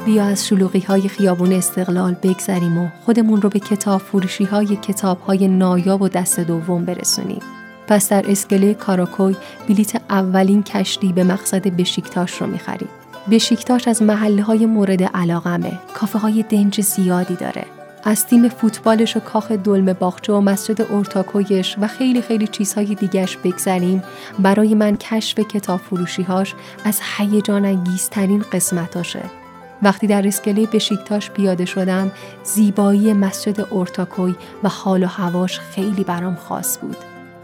بیا 0.05 0.25
از 0.25 0.47
شلوغی 0.47 0.81
های 0.81 1.09
خیابون 1.09 1.53
استقلال 1.53 2.17
بگذریم 2.23 2.79
و 2.79 2.89
خودمون 3.05 3.43
رو 3.43 3.49
به 3.49 3.59
کتاب 3.59 4.01
فروشی 4.01 4.45
های 4.45 4.77
کتاب 4.77 5.21
های 5.21 5.49
نایاب 5.49 6.03
و 6.03 6.09
دست 6.09 6.41
دوم 6.41 6.85
برسونیم. 6.85 7.41
پس 7.87 8.09
در 8.09 8.31
اسکله 8.31 8.75
کاراکوی 8.75 9.37
بلیت 9.69 10.01
اولین 10.11 10.63
کشتی 10.63 11.13
به 11.13 11.25
مقصد 11.25 11.69
بشیکتاش 11.69 12.41
رو 12.41 12.47
می‌خریم. 12.47 12.89
بشیکتاش 13.31 13.89
از 13.89 14.03
محله 14.03 14.43
های 14.43 14.67
مورد 14.67 15.03
علاقمه. 15.03 15.79
کافه 15.95 16.19
های 16.19 16.43
دنج 16.43 16.81
زیادی 16.81 17.35
داره. 17.35 17.65
از 18.05 18.27
تیم 18.27 18.49
فوتبالش 18.49 19.17
و 19.17 19.21
کاخ 19.21 19.53
دلم 19.53 19.93
باغچه 19.93 20.33
و 20.33 20.41
مسجد 20.41 20.83
اورتاکویش 20.83 21.77
و 21.81 21.87
خیلی 21.87 22.23
خیلی 22.23 22.47
چیزهای 22.47 22.95
دیگش 22.95 23.37
بگذریم 23.37 24.03
برای 24.39 24.75
من 24.75 24.97
کشف 24.97 25.39
کتاب 25.41 25.81
فروشیهاش 25.81 26.55
از 26.85 27.01
هیجان 27.17 27.65
انگیزترین 27.65 28.45
قسمتاشه. 28.53 29.44
وقتی 29.85 30.07
در 30.07 30.27
اسکله 30.27 30.67
بشیکتاش 30.67 31.31
پیاده 31.31 31.65
شدم 31.65 32.13
زیبایی 32.45 33.13
مسجد 33.13 33.61
اورتاکوی 33.61 34.35
و 34.63 34.69
حال 34.69 35.03
و 35.03 35.07
هواش 35.07 35.61
خیلی 35.61 36.05
برام 36.05 36.35
خاص 36.35 36.79
بود. 36.79 36.97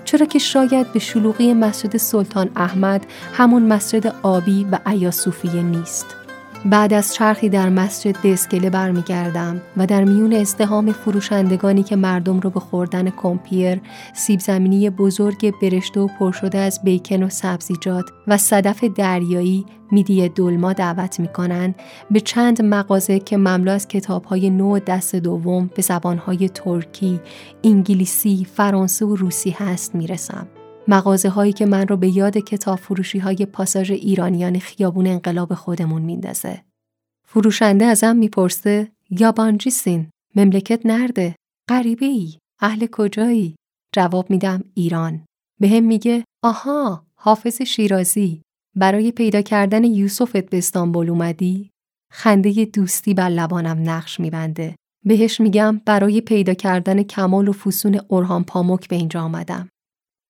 چرا 0.05 0.27
که 0.27 0.39
شاید 0.39 0.93
به 0.93 0.99
شلوغی 0.99 1.55
مسجد 1.55 1.97
سلطان 1.97 2.51
احمد 2.57 3.07
همون 3.33 3.63
مسجد 3.63 4.15
آبی 4.23 4.67
و 4.73 4.79
ایاسوفیه 4.87 5.63
نیست. 5.63 6.20
بعد 6.65 6.93
از 6.93 7.15
چرخی 7.15 7.49
در 7.49 7.69
مسجد 7.69 8.23
به 8.23 8.33
اسکله 8.33 8.71
برمیگردم 8.71 9.61
و 9.77 9.87
در 9.87 10.05
میون 10.05 10.33
ازدهام 10.33 10.93
فروشندگانی 10.93 11.83
که 11.83 11.97
مردم 11.97 12.41
رو 12.41 12.51
به 12.51 12.61
خوردن 12.61 13.11
کمپیر، 13.11 13.81
سیب 14.15 14.41
زمینی 14.41 14.91
بزرگ 14.91 15.55
برشته 15.63 16.01
و 16.01 16.09
پر 16.19 16.33
شده 16.33 16.59
از 16.59 16.81
بیکن 16.85 17.23
و 17.23 17.29
سبزیجات 17.29 18.05
و 18.27 18.39
صدف 18.39 18.85
دریایی 18.85 19.67
میدی 19.91 20.29
دلما 20.29 20.73
دعوت 20.73 21.21
می‌کنن 21.21 21.75
به 22.11 22.21
چند 22.21 22.63
مغازه 22.63 23.19
که 23.19 23.37
مملو 23.37 23.71
از 23.71 23.89
کتابهای 23.89 24.51
نو 24.51 24.79
دست 24.79 25.17
دوم 25.17 25.71
به 25.77 25.83
زبانهای 25.83 26.49
ترکی، 26.49 27.21
انگلیسی، 27.65 28.47
فرانسه 28.55 29.07
و 29.07 29.17
روسی 29.17 29.51
هست 29.51 29.95
می‌رسم. 29.95 30.47
مغازه 30.91 31.29
هایی 31.29 31.53
که 31.53 31.67
من 31.67 31.89
رو 31.89 31.97
به 31.97 32.17
یاد 32.17 32.39
کتاب 32.39 32.79
فروشی 32.79 33.19
های 33.19 33.47
پاساژ 33.47 33.91
ایرانیان 33.91 34.59
خیابون 34.59 35.07
انقلاب 35.07 35.55
خودمون 35.55 36.03
میندازه. 36.03 36.65
فروشنده 37.27 37.85
ازم 37.85 38.17
می‌پرسه 38.17 38.93
یابانجی 39.11 39.71
سین 39.71 40.11
مملکت 40.37 40.87
نرده 40.87 41.35
غریبه 41.69 42.07
ای 42.07 42.35
اهل 42.61 42.87
کجایی؟ 42.93 43.57
جواب 43.95 44.31
میدم 44.31 44.65
ایران. 44.75 45.25
به 45.61 45.69
هم 45.69 45.85
میگه 45.85 46.25
آها 46.43 47.07
حافظ 47.15 47.63
شیرازی 47.63 48.43
برای 48.77 49.13
پیدا 49.13 49.43
کردن 49.43 49.85
یوسفت 49.85 50.51
به 50.51 50.59
استانبول 50.59 51.11
اومدی؟ 51.11 51.71
خنده 52.13 52.65
دوستی 52.65 53.15
بر 53.15 53.29
لبانم 53.29 53.91
نقش 53.91 54.21
میبنده. 54.21 54.77
بهش 55.05 55.41
میگم 55.41 55.81
برای 55.87 56.21
پیدا 56.21 56.55
کردن 56.55 57.03
کمال 57.03 57.49
و 57.49 57.53
فسون 57.53 58.01
اورهان 58.09 58.45
پاموک 58.45 58.89
به 58.89 58.97
اینجا 58.97 59.21
آمدم. 59.21 59.69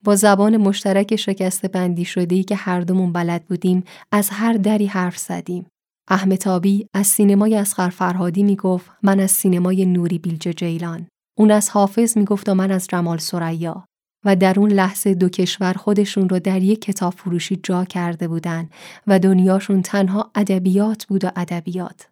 با 0.05 0.17
زبان 0.17 0.57
مشترک 0.57 1.17
شکسته 1.17 1.69
بندی 1.69 2.05
شده 2.05 2.43
که 2.43 2.57
هر 2.57 2.81
دومون 2.81 3.13
بلد 3.13 3.45
بودیم 3.45 3.85
از 4.13 4.31
هر 4.31 4.53
دری 4.53 4.87
حرف 4.87 5.19
زدیم. 5.19 5.67
احمتابی 6.09 6.87
از 6.95 7.07
سینمای 7.07 7.57
اسقر 7.57 7.89
فرهادی 7.89 8.43
می‌گفت 8.43 8.91
من 9.03 9.21
از 9.21 9.31
سینمای 9.31 9.87
نوری 9.87 10.19
بیلج 10.19 10.49
جیلان. 10.49 11.07
اون 11.39 11.51
از 11.51 11.71
حافظ 11.71 12.19
می‌گفت 12.19 12.49
و 12.49 12.55
من 12.55 12.71
از 12.71 12.87
جمال 12.87 13.19
سریا. 13.19 13.85
و 14.25 14.37
در 14.37 14.61
اون 14.61 14.71
لحظه 14.71 15.15
دو 15.15 15.29
کشور 15.29 15.73
خودشون 15.73 16.29
رو 16.29 16.39
در 16.39 16.63
یک 16.63 16.81
کتاب 16.81 17.13
فروشی 17.13 17.61
جا 17.63 17.85
کرده 17.85 18.29
بودن 18.29 18.69
و 19.07 19.19
دنیاشون 19.19 19.83
تنها 19.83 20.31
ادبیات 20.35 21.05
بود 21.05 21.25
و 21.25 21.31
ادبیات. 21.37 22.10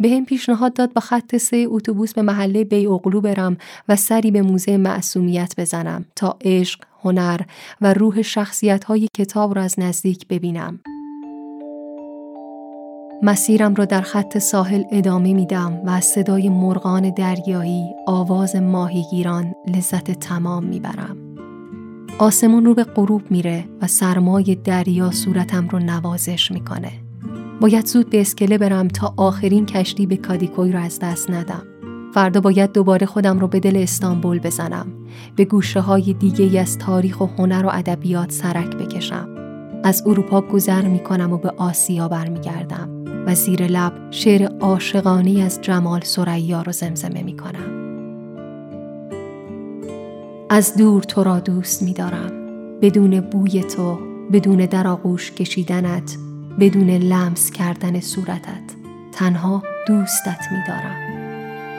به 0.00 0.08
هم 0.10 0.24
پیشنهاد 0.24 0.72
داد 0.72 0.92
با 0.92 1.00
خط 1.00 1.36
سه 1.36 1.66
اتوبوس 1.68 2.14
به 2.14 2.22
محله 2.22 2.64
بی 2.64 2.86
اغلو 2.86 3.20
برم 3.20 3.56
و 3.88 3.96
سری 3.96 4.30
به 4.30 4.42
موزه 4.42 4.76
معصومیت 4.76 5.54
بزنم 5.58 6.04
تا 6.16 6.36
عشق، 6.40 6.80
هنر 7.02 7.40
و 7.80 7.92
روح 7.94 8.22
شخصیت 8.22 8.84
های 8.84 9.08
کتاب 9.14 9.56
را 9.56 9.62
از 9.62 9.74
نزدیک 9.78 10.28
ببینم. 10.28 10.80
مسیرم 13.22 13.74
را 13.74 13.84
در 13.84 14.00
خط 14.00 14.38
ساحل 14.38 14.82
ادامه 14.92 15.34
میدم 15.34 15.80
و 15.84 15.90
از 15.90 16.04
صدای 16.04 16.48
مرغان 16.48 17.10
دریایی، 17.10 17.84
آواز 18.06 18.56
ماهیگیران 18.56 19.54
لذت 19.68 20.10
تمام 20.10 20.64
می‌برم. 20.64 21.16
آسمون 22.18 22.64
رو 22.64 22.74
به 22.74 22.84
غروب 22.84 23.22
میره 23.30 23.64
و 23.82 23.86
سرمای 23.86 24.54
دریا 24.64 25.10
صورتم 25.10 25.68
رو 25.68 25.78
نوازش 25.78 26.52
می‌کنه. 26.52 26.92
باید 27.60 27.86
زود 27.86 28.10
به 28.10 28.20
اسکله 28.20 28.58
برم 28.58 28.88
تا 28.88 29.14
آخرین 29.16 29.66
کشتی 29.66 30.06
به 30.06 30.16
کادیکوی 30.16 30.72
رو 30.72 30.78
از 30.80 30.98
دست 30.98 31.30
ندم. 31.30 31.62
فردا 32.14 32.40
باید 32.40 32.72
دوباره 32.72 33.06
خودم 33.06 33.38
رو 33.38 33.48
به 33.48 33.60
دل 33.60 33.76
استانبول 33.76 34.38
بزنم. 34.38 34.86
به 35.36 35.44
گوشه 35.44 35.80
های 35.80 36.12
دیگه 36.12 36.60
از 36.60 36.78
تاریخ 36.78 37.20
و 37.20 37.26
هنر 37.26 37.66
و 37.66 37.70
ادبیات 37.72 38.32
سرک 38.32 38.76
بکشم. 38.76 39.28
از 39.84 40.02
اروپا 40.06 40.40
گذر 40.40 40.88
می 40.88 40.98
کنم 40.98 41.32
و 41.32 41.38
به 41.38 41.50
آسیا 41.56 42.08
برمیگردم 42.08 42.88
و 43.26 43.34
زیر 43.34 43.66
لب 43.66 43.92
شعر 44.10 44.48
عاشقانه 44.60 45.40
از 45.40 45.60
جمال 45.62 46.00
سریا 46.00 46.62
رو 46.62 46.72
زمزمه 46.72 47.22
می 47.22 47.36
کنم. 47.36 47.80
از 50.50 50.76
دور 50.76 51.02
تو 51.02 51.24
را 51.24 51.40
دوست 51.40 51.82
می 51.82 51.92
دارم. 51.92 52.32
بدون 52.82 53.20
بوی 53.20 53.60
تو، 53.60 53.98
بدون 54.32 54.58
در 54.58 54.86
آغوش 54.86 55.32
کشیدنت، 55.32 56.16
بدون 56.58 56.90
لمس 56.90 57.50
کردن 57.50 58.00
صورتت. 58.00 58.62
تنها 59.12 59.62
دوستت 59.86 60.40
می 60.52 60.58
دارم. 60.68 60.96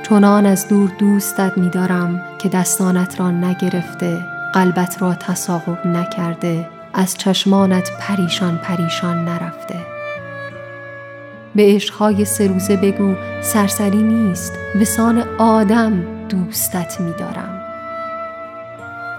چنان 0.03 0.45
از 0.45 0.67
دور 0.67 0.89
دوستت 0.99 1.57
می 1.57 1.69
دارم 1.69 2.21
که 2.39 2.49
دستانت 2.49 3.19
را 3.19 3.31
نگرفته، 3.31 4.17
قلبت 4.53 5.01
را 5.01 5.15
تصاحب 5.15 5.87
نکرده، 5.87 6.67
از 6.93 7.17
چشمانت 7.17 7.91
پریشان 7.99 8.57
پریشان 8.57 9.25
نرفته. 9.25 9.75
به 11.55 11.63
عشقهای 11.63 12.25
سه 12.25 12.75
بگو 12.83 13.15
سرسری 13.41 14.03
نیست 14.03 14.53
وسان 14.81 15.23
آدم 15.37 16.03
دوستت 16.29 17.01
می 17.01 17.13
دارم. 17.13 17.60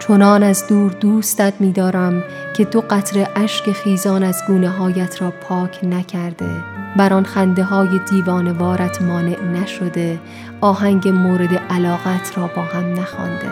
چنان 0.08 0.42
از 0.42 0.66
دور 0.66 0.92
دوستت 0.92 1.54
می 1.60 1.72
دارم 1.72 2.22
که 2.56 2.64
دو 2.64 2.80
قطر 2.80 3.26
اشک 3.36 3.72
خیزان 3.72 4.22
از 4.22 4.42
گونه 4.48 4.68
هایت 4.68 5.22
را 5.22 5.30
پاک 5.30 5.84
نکرده. 5.84 6.64
بر 6.96 7.12
آن 7.12 7.24
خنده 7.24 7.64
های 7.64 8.00
دیوانوارت 8.10 9.02
مانع 9.02 9.42
نشده 9.42 10.20
آهنگ 10.60 11.08
مورد 11.08 11.54
علاقت 11.54 12.38
را 12.38 12.46
با 12.56 12.62
هم 12.62 12.92
نخوانده. 12.92 13.50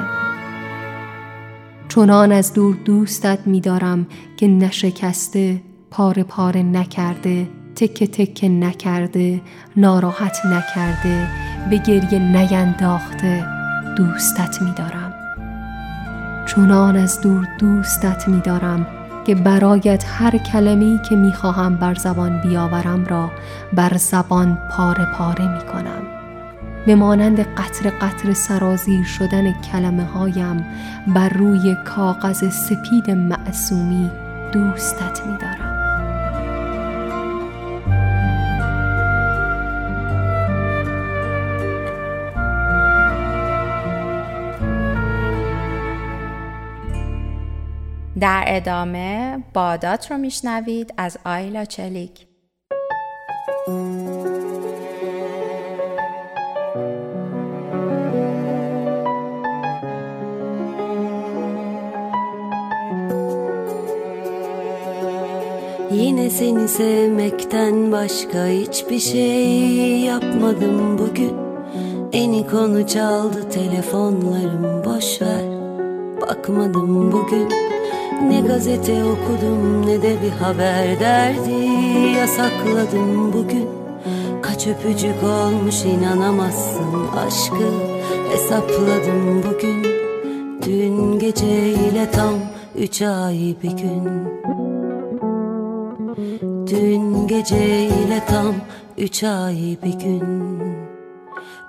چنان 1.88 2.32
از 2.32 2.54
دور 2.54 2.76
دوستت 2.84 3.38
می 3.46 3.60
دارم 3.60 4.06
که 4.36 4.48
نشکسته 4.48 5.60
پاره 5.90 6.22
پاره 6.22 6.62
نکرده 6.62 7.48
تکه 7.76 8.06
تکه 8.06 8.48
نکرده 8.48 9.40
ناراحت 9.76 10.36
نکرده 10.46 11.28
به 11.70 11.76
گریه 11.76 12.18
نینداخته 12.18 13.46
دوستت 13.96 14.62
می 14.62 14.72
دارم 14.76 15.09
چنان 16.54 16.96
از 16.96 17.20
دور 17.20 17.48
دوستت 17.58 18.28
می 18.28 18.40
دارم 18.40 18.86
که 19.26 19.34
برایت 19.34 20.04
هر 20.08 20.38
کلمه‌ای 20.38 20.98
که 21.08 21.16
می 21.16 21.32
خواهم 21.32 21.76
بر 21.76 21.94
زبان 21.94 22.40
بیاورم 22.40 23.04
را 23.04 23.30
بر 23.72 23.96
زبان 23.96 24.58
پاره 24.70 25.04
پاره 25.04 25.54
می 25.54 25.60
کنم 25.72 26.02
به 26.86 26.94
مانند 26.94 27.40
قطر 27.40 27.90
قطر 27.90 28.32
سرازیر 28.32 29.04
شدن 29.04 29.52
کلمه 29.52 30.04
هایم 30.04 30.66
بر 31.06 31.28
روی 31.28 31.76
کاغذ 31.84 32.50
سپید 32.50 33.10
معصومی 33.10 34.10
دوستت 34.52 35.26
می 35.26 35.36
دارم. 35.38 35.69
در 48.19 48.43
ادامه 48.47 49.39
بادات 49.53 50.11
رو 50.11 50.17
میشنوید 50.17 50.93
از 50.97 51.17
آیلا 51.25 51.65
چلیک 51.65 52.27
Yine 65.91 66.29
seni 66.29 66.67
sevmekten 66.67 67.91
başka 67.91 68.45
hiçbir 68.45 68.99
şey 68.99 69.99
yapmadım 69.99 70.97
bugün 70.97 71.33
Eni 72.13 72.47
konu 72.47 72.87
çaldı 72.87 73.49
telefonlarım 73.49 74.85
boş 74.85 75.21
ver 75.21 75.45
Bakmadım 76.21 77.11
bugün 77.11 77.68
Ne 78.28 78.40
gazete 78.40 79.04
okudum 79.04 79.86
ne 79.86 80.02
de 80.02 80.16
bir 80.22 80.30
haber 80.30 81.00
derdi. 81.00 81.50
Yasakladım 82.18 83.32
bugün. 83.32 83.68
Kaç 84.42 84.66
öpücük 84.66 85.22
olmuş 85.22 85.84
inanamazsın 85.84 87.08
aşkı. 87.26 87.70
Hesapladım 88.32 89.42
bugün. 89.42 89.84
Dün 90.66 91.18
geceyle 91.18 92.10
tam 92.10 92.34
üç 92.76 93.02
ay 93.02 93.54
bir 93.62 93.70
gün. 93.70 94.04
Dün 96.66 97.26
geceyle 97.26 98.22
tam 98.28 98.54
üç 98.98 99.24
ay 99.24 99.76
bir 99.84 99.98
gün. 99.98 100.22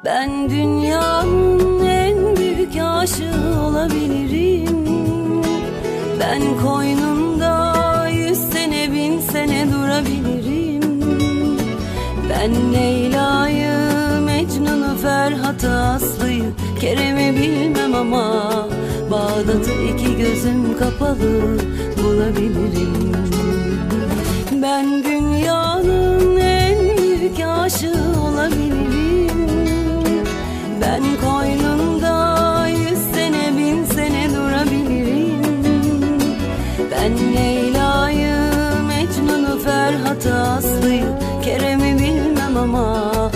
Ben 0.06 0.50
dünyanın 0.50 1.86
en 1.86 2.36
büyük 2.36 2.76
aşığı 2.82 3.62
olabilirim 3.68 4.51
Ben 6.32 6.42
koynunda 6.64 8.08
yüz 8.08 8.38
sene 8.38 8.92
bin 8.92 9.20
sene 9.20 9.68
durabilirim. 9.72 10.82
Ben 12.30 12.74
Leyla'yı, 12.74 14.22
Mecnun'u, 14.22 14.98
Ferhat'ı, 15.02 15.72
Aslı'yı 15.72 16.52
Kerem'i 16.82 17.36
bilmem 17.42 17.96
ama 17.96 18.50
Bağdat'ı 19.12 19.72
iki 19.94 20.18
gözüm 20.18 20.78
kapalı 20.80 21.60
bulabilirim. 22.04 23.12
Ben 24.62 25.04
dünyanın 25.04 26.38
en 26.38 26.98
büyük 26.98 27.40
aşığı 27.48 28.20
olabilirim. 28.30 29.48
Ben 30.82 31.04
Mecnun'u, 38.88 39.60
Ferhat'ı, 39.60 40.36
Aslı'yı 40.36 41.14
Kerem'i 41.44 42.00
bilmem 42.00 42.58
ama 42.58 43.32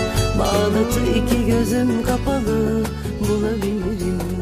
iki 1.16 1.46
gözüm 1.46 2.04
kapalı 2.04 2.86
bulabilirim 3.30 4.36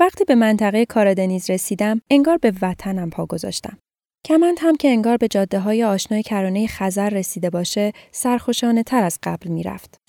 وقتی 0.00 0.24
به 0.24 0.34
منطقه 0.34 0.86
کارادنیز 0.86 1.50
رسیدم 1.50 2.00
انگار 2.10 2.38
به 2.38 2.52
وطنم 2.62 3.10
پا 3.10 3.26
گذاشتم 3.26 3.78
کمند 4.26 4.56
هم 4.60 4.76
که 4.76 4.88
انگار 4.88 5.16
به 5.16 5.28
جاده 5.28 5.58
های 5.60 5.84
آشنای 5.84 6.22
کرانه 6.22 6.66
خزر 6.66 7.08
رسیده 7.08 7.50
باشه 7.50 7.92
سرخوشانه 8.12 8.82
تر 8.82 9.02
از 9.02 9.18
قبل 9.22 9.50
می‌رفت. 9.50 10.00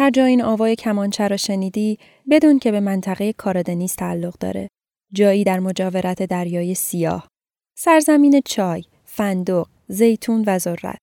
هر 0.00 0.10
جا 0.10 0.24
این 0.24 0.42
آوای 0.42 0.76
کمانچه 0.76 1.28
را 1.28 1.36
شنیدی 1.36 1.98
بدون 2.30 2.58
که 2.58 2.70
به 2.72 2.80
منطقه 2.80 3.32
کارادنیز 3.32 3.96
تعلق 3.96 4.38
داره. 4.38 4.68
جایی 5.12 5.44
در 5.44 5.60
مجاورت 5.60 6.22
دریای 6.22 6.74
سیاه. 6.74 7.28
سرزمین 7.78 8.42
چای، 8.44 8.84
فندق، 9.04 9.66
زیتون 9.88 10.44
و 10.46 10.58
ذرت. 10.58 10.98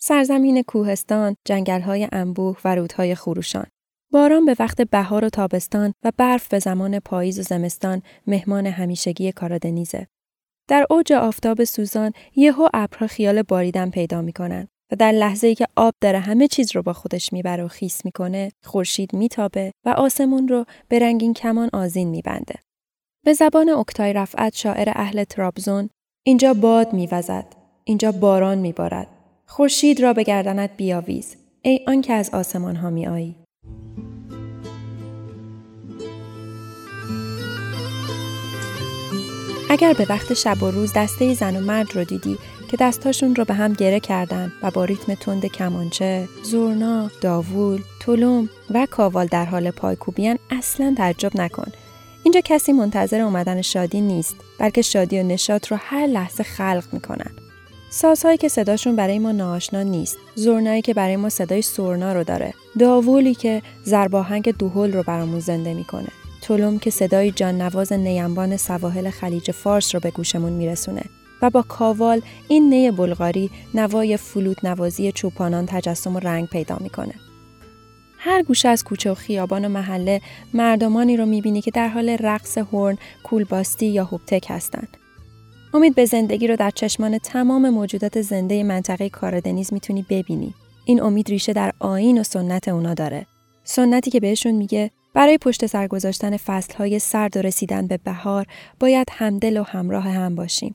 سرزمین 0.00 0.62
کوهستان، 0.62 1.36
جنگل‌های 1.44 2.08
انبوه 2.12 2.58
و 2.64 2.74
رودهای 2.74 3.14
خروشان. 3.14 3.66
باران 4.12 4.44
به 4.44 4.56
وقت 4.58 4.82
بهار 4.82 5.24
و 5.24 5.28
تابستان 5.28 5.92
و 6.04 6.12
برف 6.16 6.48
به 6.48 6.58
زمان 6.58 6.98
پاییز 6.98 7.38
و 7.38 7.42
زمستان 7.42 8.02
مهمان 8.26 8.66
همیشگی 8.66 9.32
کارادنیزه. 9.32 10.06
در 10.68 10.86
اوج 10.90 11.12
آفتاب 11.12 11.64
سوزان 11.64 12.12
یهو 12.36 12.68
ابرها 12.74 13.06
خیال 13.06 13.42
باریدن 13.42 13.90
پیدا 13.90 14.22
می‌کنن 14.22 14.68
و 14.92 14.96
در 14.96 15.12
لحظه 15.12 15.46
ای 15.46 15.54
که 15.54 15.66
آب 15.76 15.94
داره 16.00 16.18
همه 16.18 16.48
چیز 16.48 16.76
رو 16.76 16.82
با 16.82 16.92
خودش 16.92 17.32
می‌بره 17.32 17.64
و 17.64 17.68
خیس 17.68 18.04
می‌کنه 18.04 18.52
خورشید 18.64 19.14
میتابه 19.14 19.72
و 19.84 19.88
آسمون 19.88 20.48
رو 20.48 20.64
به 20.88 20.98
رنگین 20.98 21.34
کمان 21.34 21.70
آزین 21.72 22.08
میبنده. 22.08 22.54
به 23.24 23.32
زبان 23.32 23.68
اکتای 23.68 24.12
رفعت 24.12 24.56
شاعر 24.56 24.92
اهل 24.94 25.24
ترابزون 25.24 25.90
اینجا 26.26 26.54
باد 26.54 26.92
میوزد 26.92 27.46
اینجا 27.84 28.12
باران 28.12 28.58
میبارد. 28.58 29.06
خورشید 29.46 30.00
را 30.00 30.12
به 30.12 30.22
گردنت 30.22 30.70
بیاویز 30.76 31.36
ای 31.62 31.80
آن 31.86 32.00
که 32.00 32.12
از 32.12 32.30
آسمان 32.30 32.76
ها 32.76 32.90
میآیی. 32.90 33.36
اگر 39.70 39.92
به 39.92 40.06
وقت 40.08 40.34
شب 40.34 40.62
و 40.62 40.70
روز 40.70 40.92
دسته 40.96 41.34
زن 41.34 41.56
و 41.56 41.60
مرد 41.60 41.96
رو 41.96 42.04
دیدی 42.04 42.38
که 42.66 42.76
دستاشون 42.76 43.34
رو 43.34 43.44
به 43.44 43.54
هم 43.54 43.72
گره 43.72 44.00
کردن 44.00 44.52
و 44.62 44.70
با 44.70 44.84
ریتم 44.84 45.14
تند 45.14 45.46
کمانچه، 45.46 46.28
زورنا، 46.42 47.10
داوول، 47.20 47.80
تلوم 48.00 48.48
و 48.70 48.86
کاوال 48.90 49.26
در 49.26 49.44
حال 49.44 49.70
پایکوبیان 49.70 50.38
اصلا 50.50 50.94
تعجب 50.98 51.36
نکن. 51.36 51.72
اینجا 52.22 52.40
کسی 52.44 52.72
منتظر 52.72 53.20
اومدن 53.20 53.62
شادی 53.62 54.00
نیست 54.00 54.36
بلکه 54.58 54.82
شادی 54.82 55.20
و 55.20 55.22
نشاط 55.22 55.68
رو 55.68 55.76
هر 55.80 56.06
لحظه 56.06 56.42
خلق 56.42 56.84
می‌کنن. 56.92 57.30
سازهایی 57.90 58.38
که 58.38 58.48
صداشون 58.48 58.96
برای 58.96 59.18
ما 59.18 59.32
ناآشنا 59.32 59.82
نیست، 59.82 60.16
زورنایی 60.34 60.82
که 60.82 60.94
برای 60.94 61.16
ما 61.16 61.28
صدای 61.28 61.62
سورنا 61.62 62.12
رو 62.12 62.24
داره، 62.24 62.54
داوولی 62.78 63.34
که 63.34 63.62
زرباهنگ 63.84 64.56
دوهل 64.58 64.92
رو 64.92 65.02
برامون 65.02 65.40
زنده 65.40 65.74
می‌کنه. 65.74 66.08
تلوم 66.42 66.78
که 66.78 66.90
صدای 66.90 67.30
جان 67.30 67.62
نواز 67.62 67.92
نیمبان 67.92 68.56
سواحل 68.56 69.10
خلیج 69.10 69.50
فارس 69.50 69.94
رو 69.94 70.00
به 70.00 70.10
گوشمون 70.10 70.52
میرسونه 70.52 71.02
و 71.42 71.50
با 71.50 71.62
کاوال 71.62 72.22
این 72.48 72.70
نی 72.70 72.90
بلغاری 72.90 73.50
نوای 73.74 74.16
فلوت 74.16 74.64
نوازی 74.64 75.12
چوپانان 75.12 75.66
تجسم 75.66 76.16
و 76.16 76.18
رنگ 76.18 76.48
پیدا 76.48 76.76
می‌کنه. 76.80 77.14
هر 78.18 78.42
گوشه 78.42 78.68
از 78.68 78.84
کوچه 78.84 79.10
و 79.10 79.14
خیابان 79.14 79.64
و 79.64 79.68
محله 79.68 80.20
مردمانی 80.54 81.16
رو 81.16 81.26
می‌بینی 81.26 81.60
که 81.60 81.70
در 81.70 81.88
حال 81.88 82.08
رقص 82.08 82.58
هورن، 82.58 82.98
کولباستی 83.22 83.86
یا 83.86 84.04
هوبتک 84.04 84.46
هستند. 84.48 84.96
امید 85.74 85.94
به 85.94 86.04
زندگی 86.04 86.46
رو 86.46 86.56
در 86.56 86.70
چشمان 86.70 87.18
تمام 87.18 87.70
موجودات 87.70 88.20
زنده 88.20 88.62
منطقه 88.62 89.08
کاردنیز 89.08 89.72
می‌تونی 89.72 90.06
ببینی. 90.10 90.54
این 90.84 91.02
امید 91.02 91.28
ریشه 91.28 91.52
در 91.52 91.72
آین 91.78 92.20
و 92.20 92.22
سنت 92.22 92.68
اونا 92.68 92.94
داره. 92.94 93.26
سنتی 93.64 94.10
که 94.10 94.20
بهشون 94.20 94.52
میگه 94.52 94.90
برای 95.14 95.38
پشت 95.38 95.66
سر 95.66 95.86
گذاشتن 95.86 96.36
فصلهای 96.36 96.98
سرد 96.98 97.36
و 97.36 97.42
رسیدن 97.42 97.86
به 97.86 97.96
بهار 98.04 98.46
باید 98.80 99.08
همدل 99.10 99.56
و 99.56 99.62
همراه 99.62 100.04
هم 100.04 100.34
باشیم. 100.34 100.74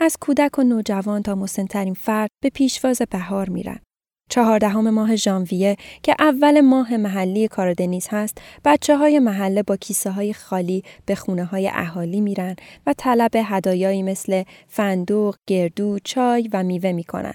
از 0.00 0.16
کودک 0.20 0.58
و 0.58 0.62
نوجوان 0.62 1.22
تا 1.22 1.34
مسنترین 1.34 1.94
فرد 1.94 2.30
به 2.42 2.50
پیشواز 2.50 3.02
بهار 3.10 3.48
میرن. 3.48 3.78
چهاردهم 4.30 4.90
ماه 4.90 5.16
ژانویه 5.16 5.76
که 6.02 6.14
اول 6.18 6.60
ماه 6.60 6.96
محلی 6.96 7.48
کاردنیز 7.48 8.08
هست، 8.10 8.38
بچه 8.64 8.96
های 8.96 9.18
محله 9.18 9.62
با 9.62 9.76
کیسه 9.76 10.10
های 10.10 10.32
خالی 10.32 10.82
به 11.06 11.14
خونه 11.14 11.44
های 11.44 11.70
اهالی 11.74 12.20
میرن 12.20 12.56
و 12.86 12.94
طلب 12.98 13.30
هدایایی 13.34 14.02
مثل 14.02 14.42
فندوق، 14.68 15.36
گردو، 15.46 15.98
چای 16.04 16.48
و 16.52 16.62
میوه 16.62 16.92
می‌کنن. 16.92 17.34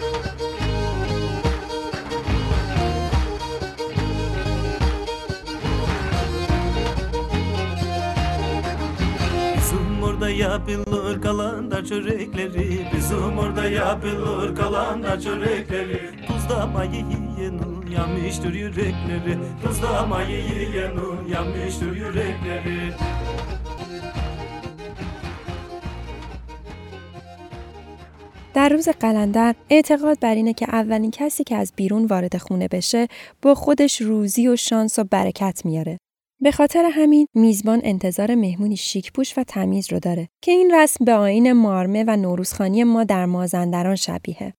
orada 10.21 10.29
yapılır 10.29 11.21
kalandar 11.21 11.85
çörekleri 11.85 12.87
Bizim 12.95 13.37
orada 13.37 13.65
yapılır 13.65 14.55
kalandar 14.55 15.19
çörekleri 15.19 15.99
Tuzlamayı 16.27 16.91
yiyenin 16.91 17.87
yanmıştır 17.91 18.53
yürekleri 18.53 19.37
Tuzlamayı 19.63 20.37
yiyenin 20.37 21.27
yanmıştır 21.27 21.95
yürekleri 21.95 22.93
در 28.55 28.69
روز 28.69 28.89
قلندر 28.89 29.55
اعتقاد 29.69 30.19
بر 30.19 30.35
اینه 30.35 30.53
که 30.53 30.65
اولین 30.69 31.11
کسی 31.11 31.43
که 31.43 31.55
از 31.55 31.73
بیرون 31.75 32.05
وارد 32.05 32.37
خونه 32.37 32.67
بشه 32.67 33.07
با 33.41 33.55
خودش 33.55 34.01
روزی 34.01 34.47
و 34.47 34.55
شانس 34.55 34.99
و 34.99 35.03
برکت 35.03 35.61
میاره. 35.65 35.97
به 36.43 36.51
خاطر 36.51 36.89
همین 36.91 37.27
میزبان 37.33 37.81
انتظار 37.83 38.35
مهمونی 38.35 38.77
شیکپوش 38.77 39.37
و 39.37 39.43
تمیز 39.43 39.91
رو 39.91 39.99
داره 39.99 40.29
که 40.41 40.51
این 40.51 40.71
رسم 40.75 41.05
به 41.05 41.13
آین 41.13 41.51
مارمه 41.51 42.03
و 42.07 42.17
نوروزخانی 42.17 42.83
ما 42.83 43.03
در 43.03 43.25
مازندران 43.25 43.95
شبیه. 43.95 44.53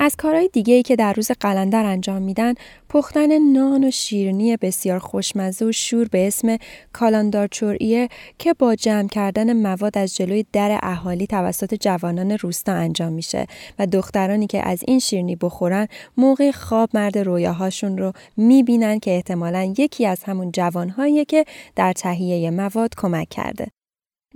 از 0.00 0.16
کارهای 0.16 0.48
دیگه 0.52 0.74
ای 0.74 0.82
که 0.82 0.96
در 0.96 1.12
روز 1.12 1.30
قلندر 1.40 1.84
انجام 1.84 2.22
میدن 2.22 2.54
پختن 2.88 3.52
نان 3.52 3.84
و 3.84 3.90
شیرینی 3.90 4.56
بسیار 4.56 4.98
خوشمزه 4.98 5.64
و 5.64 5.72
شور 5.72 6.08
به 6.08 6.26
اسم 6.26 6.56
کالاندار 6.92 7.46
چوریه 7.46 8.08
که 8.38 8.54
با 8.54 8.74
جمع 8.74 9.08
کردن 9.08 9.52
مواد 9.52 9.98
از 9.98 10.16
جلوی 10.16 10.44
در 10.52 10.80
اهالی 10.82 11.26
توسط 11.26 11.74
جوانان 11.74 12.30
روستا 12.30 12.72
انجام 12.72 13.12
میشه 13.12 13.46
و 13.78 13.86
دخترانی 13.86 14.46
که 14.46 14.68
از 14.68 14.82
این 14.86 14.98
شیرینی 14.98 15.36
بخورن 15.36 15.88
موقع 16.16 16.50
خواب 16.50 16.90
مرد 16.94 17.18
رویاهاشون 17.18 17.98
رو 17.98 18.12
می‌بینن 18.36 18.98
که 18.98 19.10
احتمالا 19.10 19.74
یکی 19.78 20.06
از 20.06 20.24
همون 20.24 20.52
جوانهاییه 20.52 21.24
که 21.24 21.44
در 21.76 21.92
تهیه 21.92 22.50
مواد 22.50 22.90
کمک 22.96 23.28
کرده. 23.28 23.77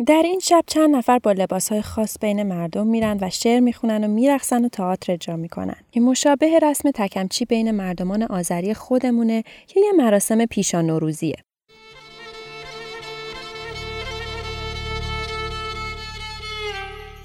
در 0.06 0.22
این 0.24 0.38
شب 0.38 0.64
چند 0.66 0.96
نفر 0.96 1.18
با 1.18 1.32
لباسهای 1.32 1.82
خاص 1.82 2.18
بین 2.20 2.42
مردم 2.42 2.86
میرن 2.86 3.18
و 3.20 3.30
شعر 3.30 3.60
می‌خونن 3.60 4.04
و 4.04 4.08
میرقصن 4.08 4.64
و 4.64 4.68
تئاتر 4.68 5.12
اجرا 5.12 5.36
می‌کنن 5.36 5.76
که 5.90 6.00
مشابه 6.00 6.58
رسم 6.58 6.90
تکمچی 6.90 7.44
بین 7.44 7.70
مردمان 7.70 8.22
آذری 8.22 8.74
خودمونه 8.74 9.42
که 9.66 9.80
یه 9.80 9.92
مراسم 9.96 10.46
پیشا 10.46 10.80
نوروزیه. 10.80 11.36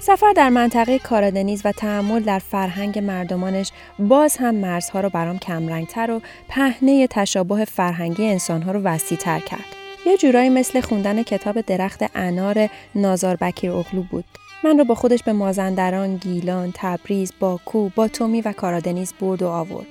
سفر 0.00 0.32
در 0.36 0.48
منطقه 0.48 0.98
کارادنیز 0.98 1.62
و 1.64 1.72
تحمل 1.72 2.20
در 2.20 2.38
فرهنگ 2.38 2.98
مردمانش 2.98 3.70
باز 3.98 4.36
هم 4.36 4.54
مرزها 4.54 5.00
رو 5.00 5.08
برام 5.08 5.38
کمرنگتر 5.38 6.10
و 6.10 6.20
پهنه 6.48 7.06
تشابه 7.06 7.64
فرهنگی 7.64 8.26
انسانها 8.26 8.72
رو 8.72 8.80
وسیعتر 8.80 9.40
کرد. 9.40 9.87
یه 10.08 10.16
جورایی 10.16 10.48
مثل 10.48 10.80
خوندن 10.80 11.22
کتاب 11.22 11.60
درخت 11.60 12.04
انار 12.14 12.68
نازار 12.94 13.36
بکیر 13.36 13.72
اغلو 13.72 14.02
بود. 14.02 14.24
من 14.64 14.78
رو 14.78 14.84
با 14.84 14.94
خودش 14.94 15.22
به 15.22 15.32
مازندران، 15.32 16.16
گیلان، 16.16 16.72
تبریز، 16.74 17.32
باکو، 17.40 17.88
باتومی 17.88 18.40
و 18.40 18.52
کارادنیز 18.52 19.14
برد 19.20 19.42
و 19.42 19.48
آورد. 19.48 19.86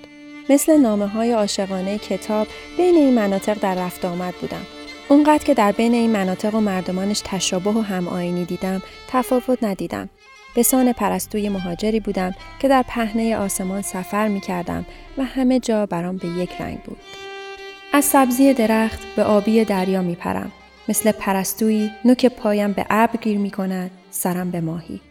مثل 0.49 0.77
نامه 0.77 1.07
های 1.07 1.31
عاشقانه 1.31 1.97
کتاب 1.97 2.47
بین 2.77 2.95
این 2.95 3.13
مناطق 3.13 3.59
در 3.59 3.75
رفت 3.75 4.05
آمد 4.05 4.33
بودم. 4.33 4.65
اونقدر 5.09 5.43
که 5.43 5.53
در 5.53 5.71
بین 5.71 5.93
این 5.93 6.11
مناطق 6.11 6.55
و 6.55 6.59
مردمانش 6.59 7.21
تشابه 7.25 7.69
و 7.69 7.81
هم 7.81 8.43
دیدم، 8.43 8.81
تفاوت 9.07 9.63
ندیدم. 9.63 10.09
به 10.55 10.63
سان 10.63 10.93
پرستوی 10.93 11.49
مهاجری 11.49 11.99
بودم 11.99 12.35
که 12.59 12.67
در 12.67 12.83
پهنه 12.87 13.37
آسمان 13.37 13.81
سفر 13.81 14.27
می 14.27 14.41
کردم 14.41 14.85
و 15.17 15.23
همه 15.23 15.59
جا 15.59 15.85
برام 15.85 16.17
به 16.17 16.27
یک 16.27 16.51
رنگ 16.61 16.81
بود. 16.83 16.97
از 17.97 18.05
سبزی 18.05 18.53
درخت 18.53 18.99
به 19.15 19.23
آبی 19.23 19.65
دریا 19.65 20.01
می 20.01 20.15
پرم. 20.15 20.51
مثل 20.89 21.11
پرستویی 21.11 21.91
نوک 22.05 22.25
پایم 22.25 22.71
به 22.71 22.85
ابر 22.89 23.19
گیر 23.21 23.37
می 23.37 23.51
کند، 23.51 23.91
سرم 24.11 24.51
به 24.51 24.61
ماهی. 24.61 25.01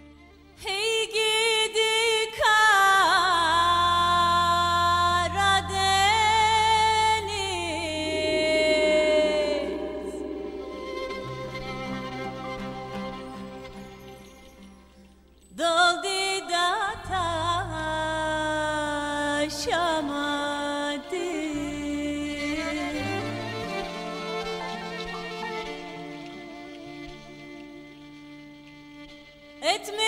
etme 29.75 30.06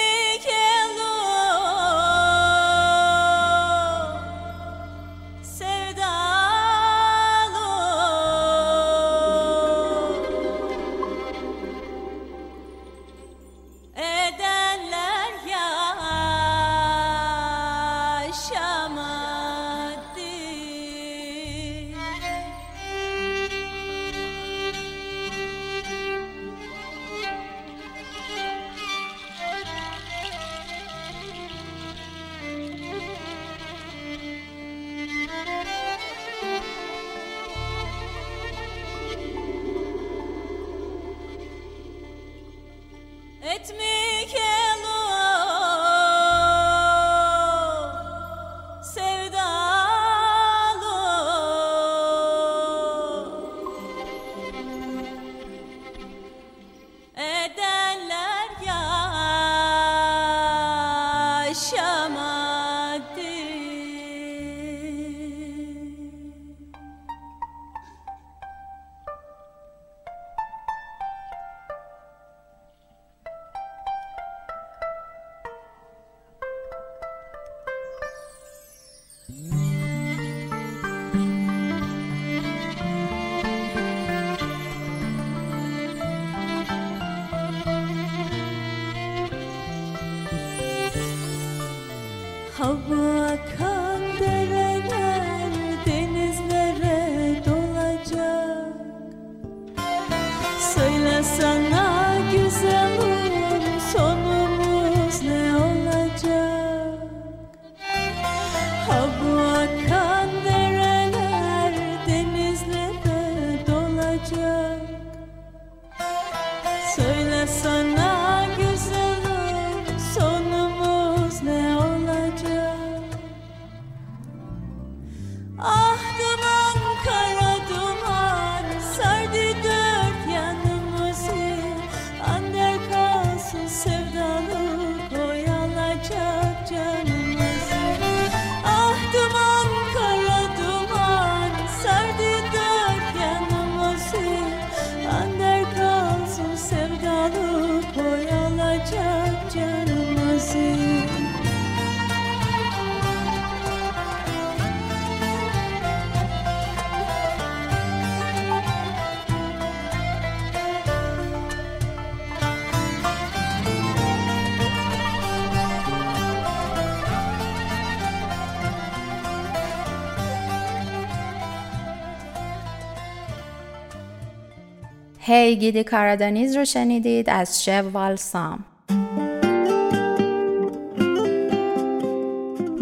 Hey 175.29 175.57
gidi 175.57 175.85
Karadeniz 175.85 176.57
رو 176.57 176.65
شنیدید 176.65 177.31
از 177.31 177.65
شوال 177.65 178.17
سام 178.17 178.65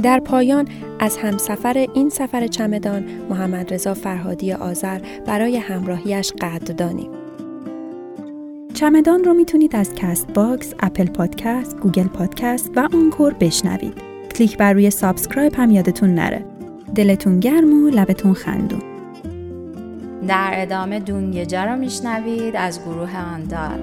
در 0.02 0.20
پایان 0.20 0.68
از 1.00 1.16
همسفر 1.16 1.86
این 1.94 2.08
سفر 2.08 2.46
چمدان 2.46 3.04
محمد 3.30 3.74
رضا 3.74 3.94
فرهادی 3.94 4.52
آذر 4.52 5.00
برای 5.26 5.56
همراهیش 5.56 6.32
قدردانیم. 6.40 7.10
چمدان 8.74 9.24
رو 9.24 9.34
می‌تونید 9.34 9.76
از 9.76 9.94
Castbox، 9.94 10.74
Apple 10.80 11.06
Podcast، 11.06 11.76
Google 11.76 12.08
Podcast 12.08 12.70
و 12.76 12.88
Anchor 12.92 13.34
بشنوید. 13.34 13.94
کلیک 14.36 14.56
بر 14.56 14.72
روی 14.72 14.90
subscribe 14.90 15.54
هم 15.54 15.70
یادتون 15.70 16.14
نره. 16.14 16.44
دلتون 16.94 17.40
گرم 17.40 17.84
و 17.84 17.88
لبتون 17.88 18.32
خندون. 18.32 18.95
در 20.28 20.50
ادامه 20.52 21.00
دونگجه 21.00 21.64
رو 21.64 21.76
میشنوید 21.76 22.56
از 22.56 22.80
گروه 22.80 23.16
آندال 23.34 23.80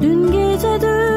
Dün 0.00 0.32
gece 0.32 1.07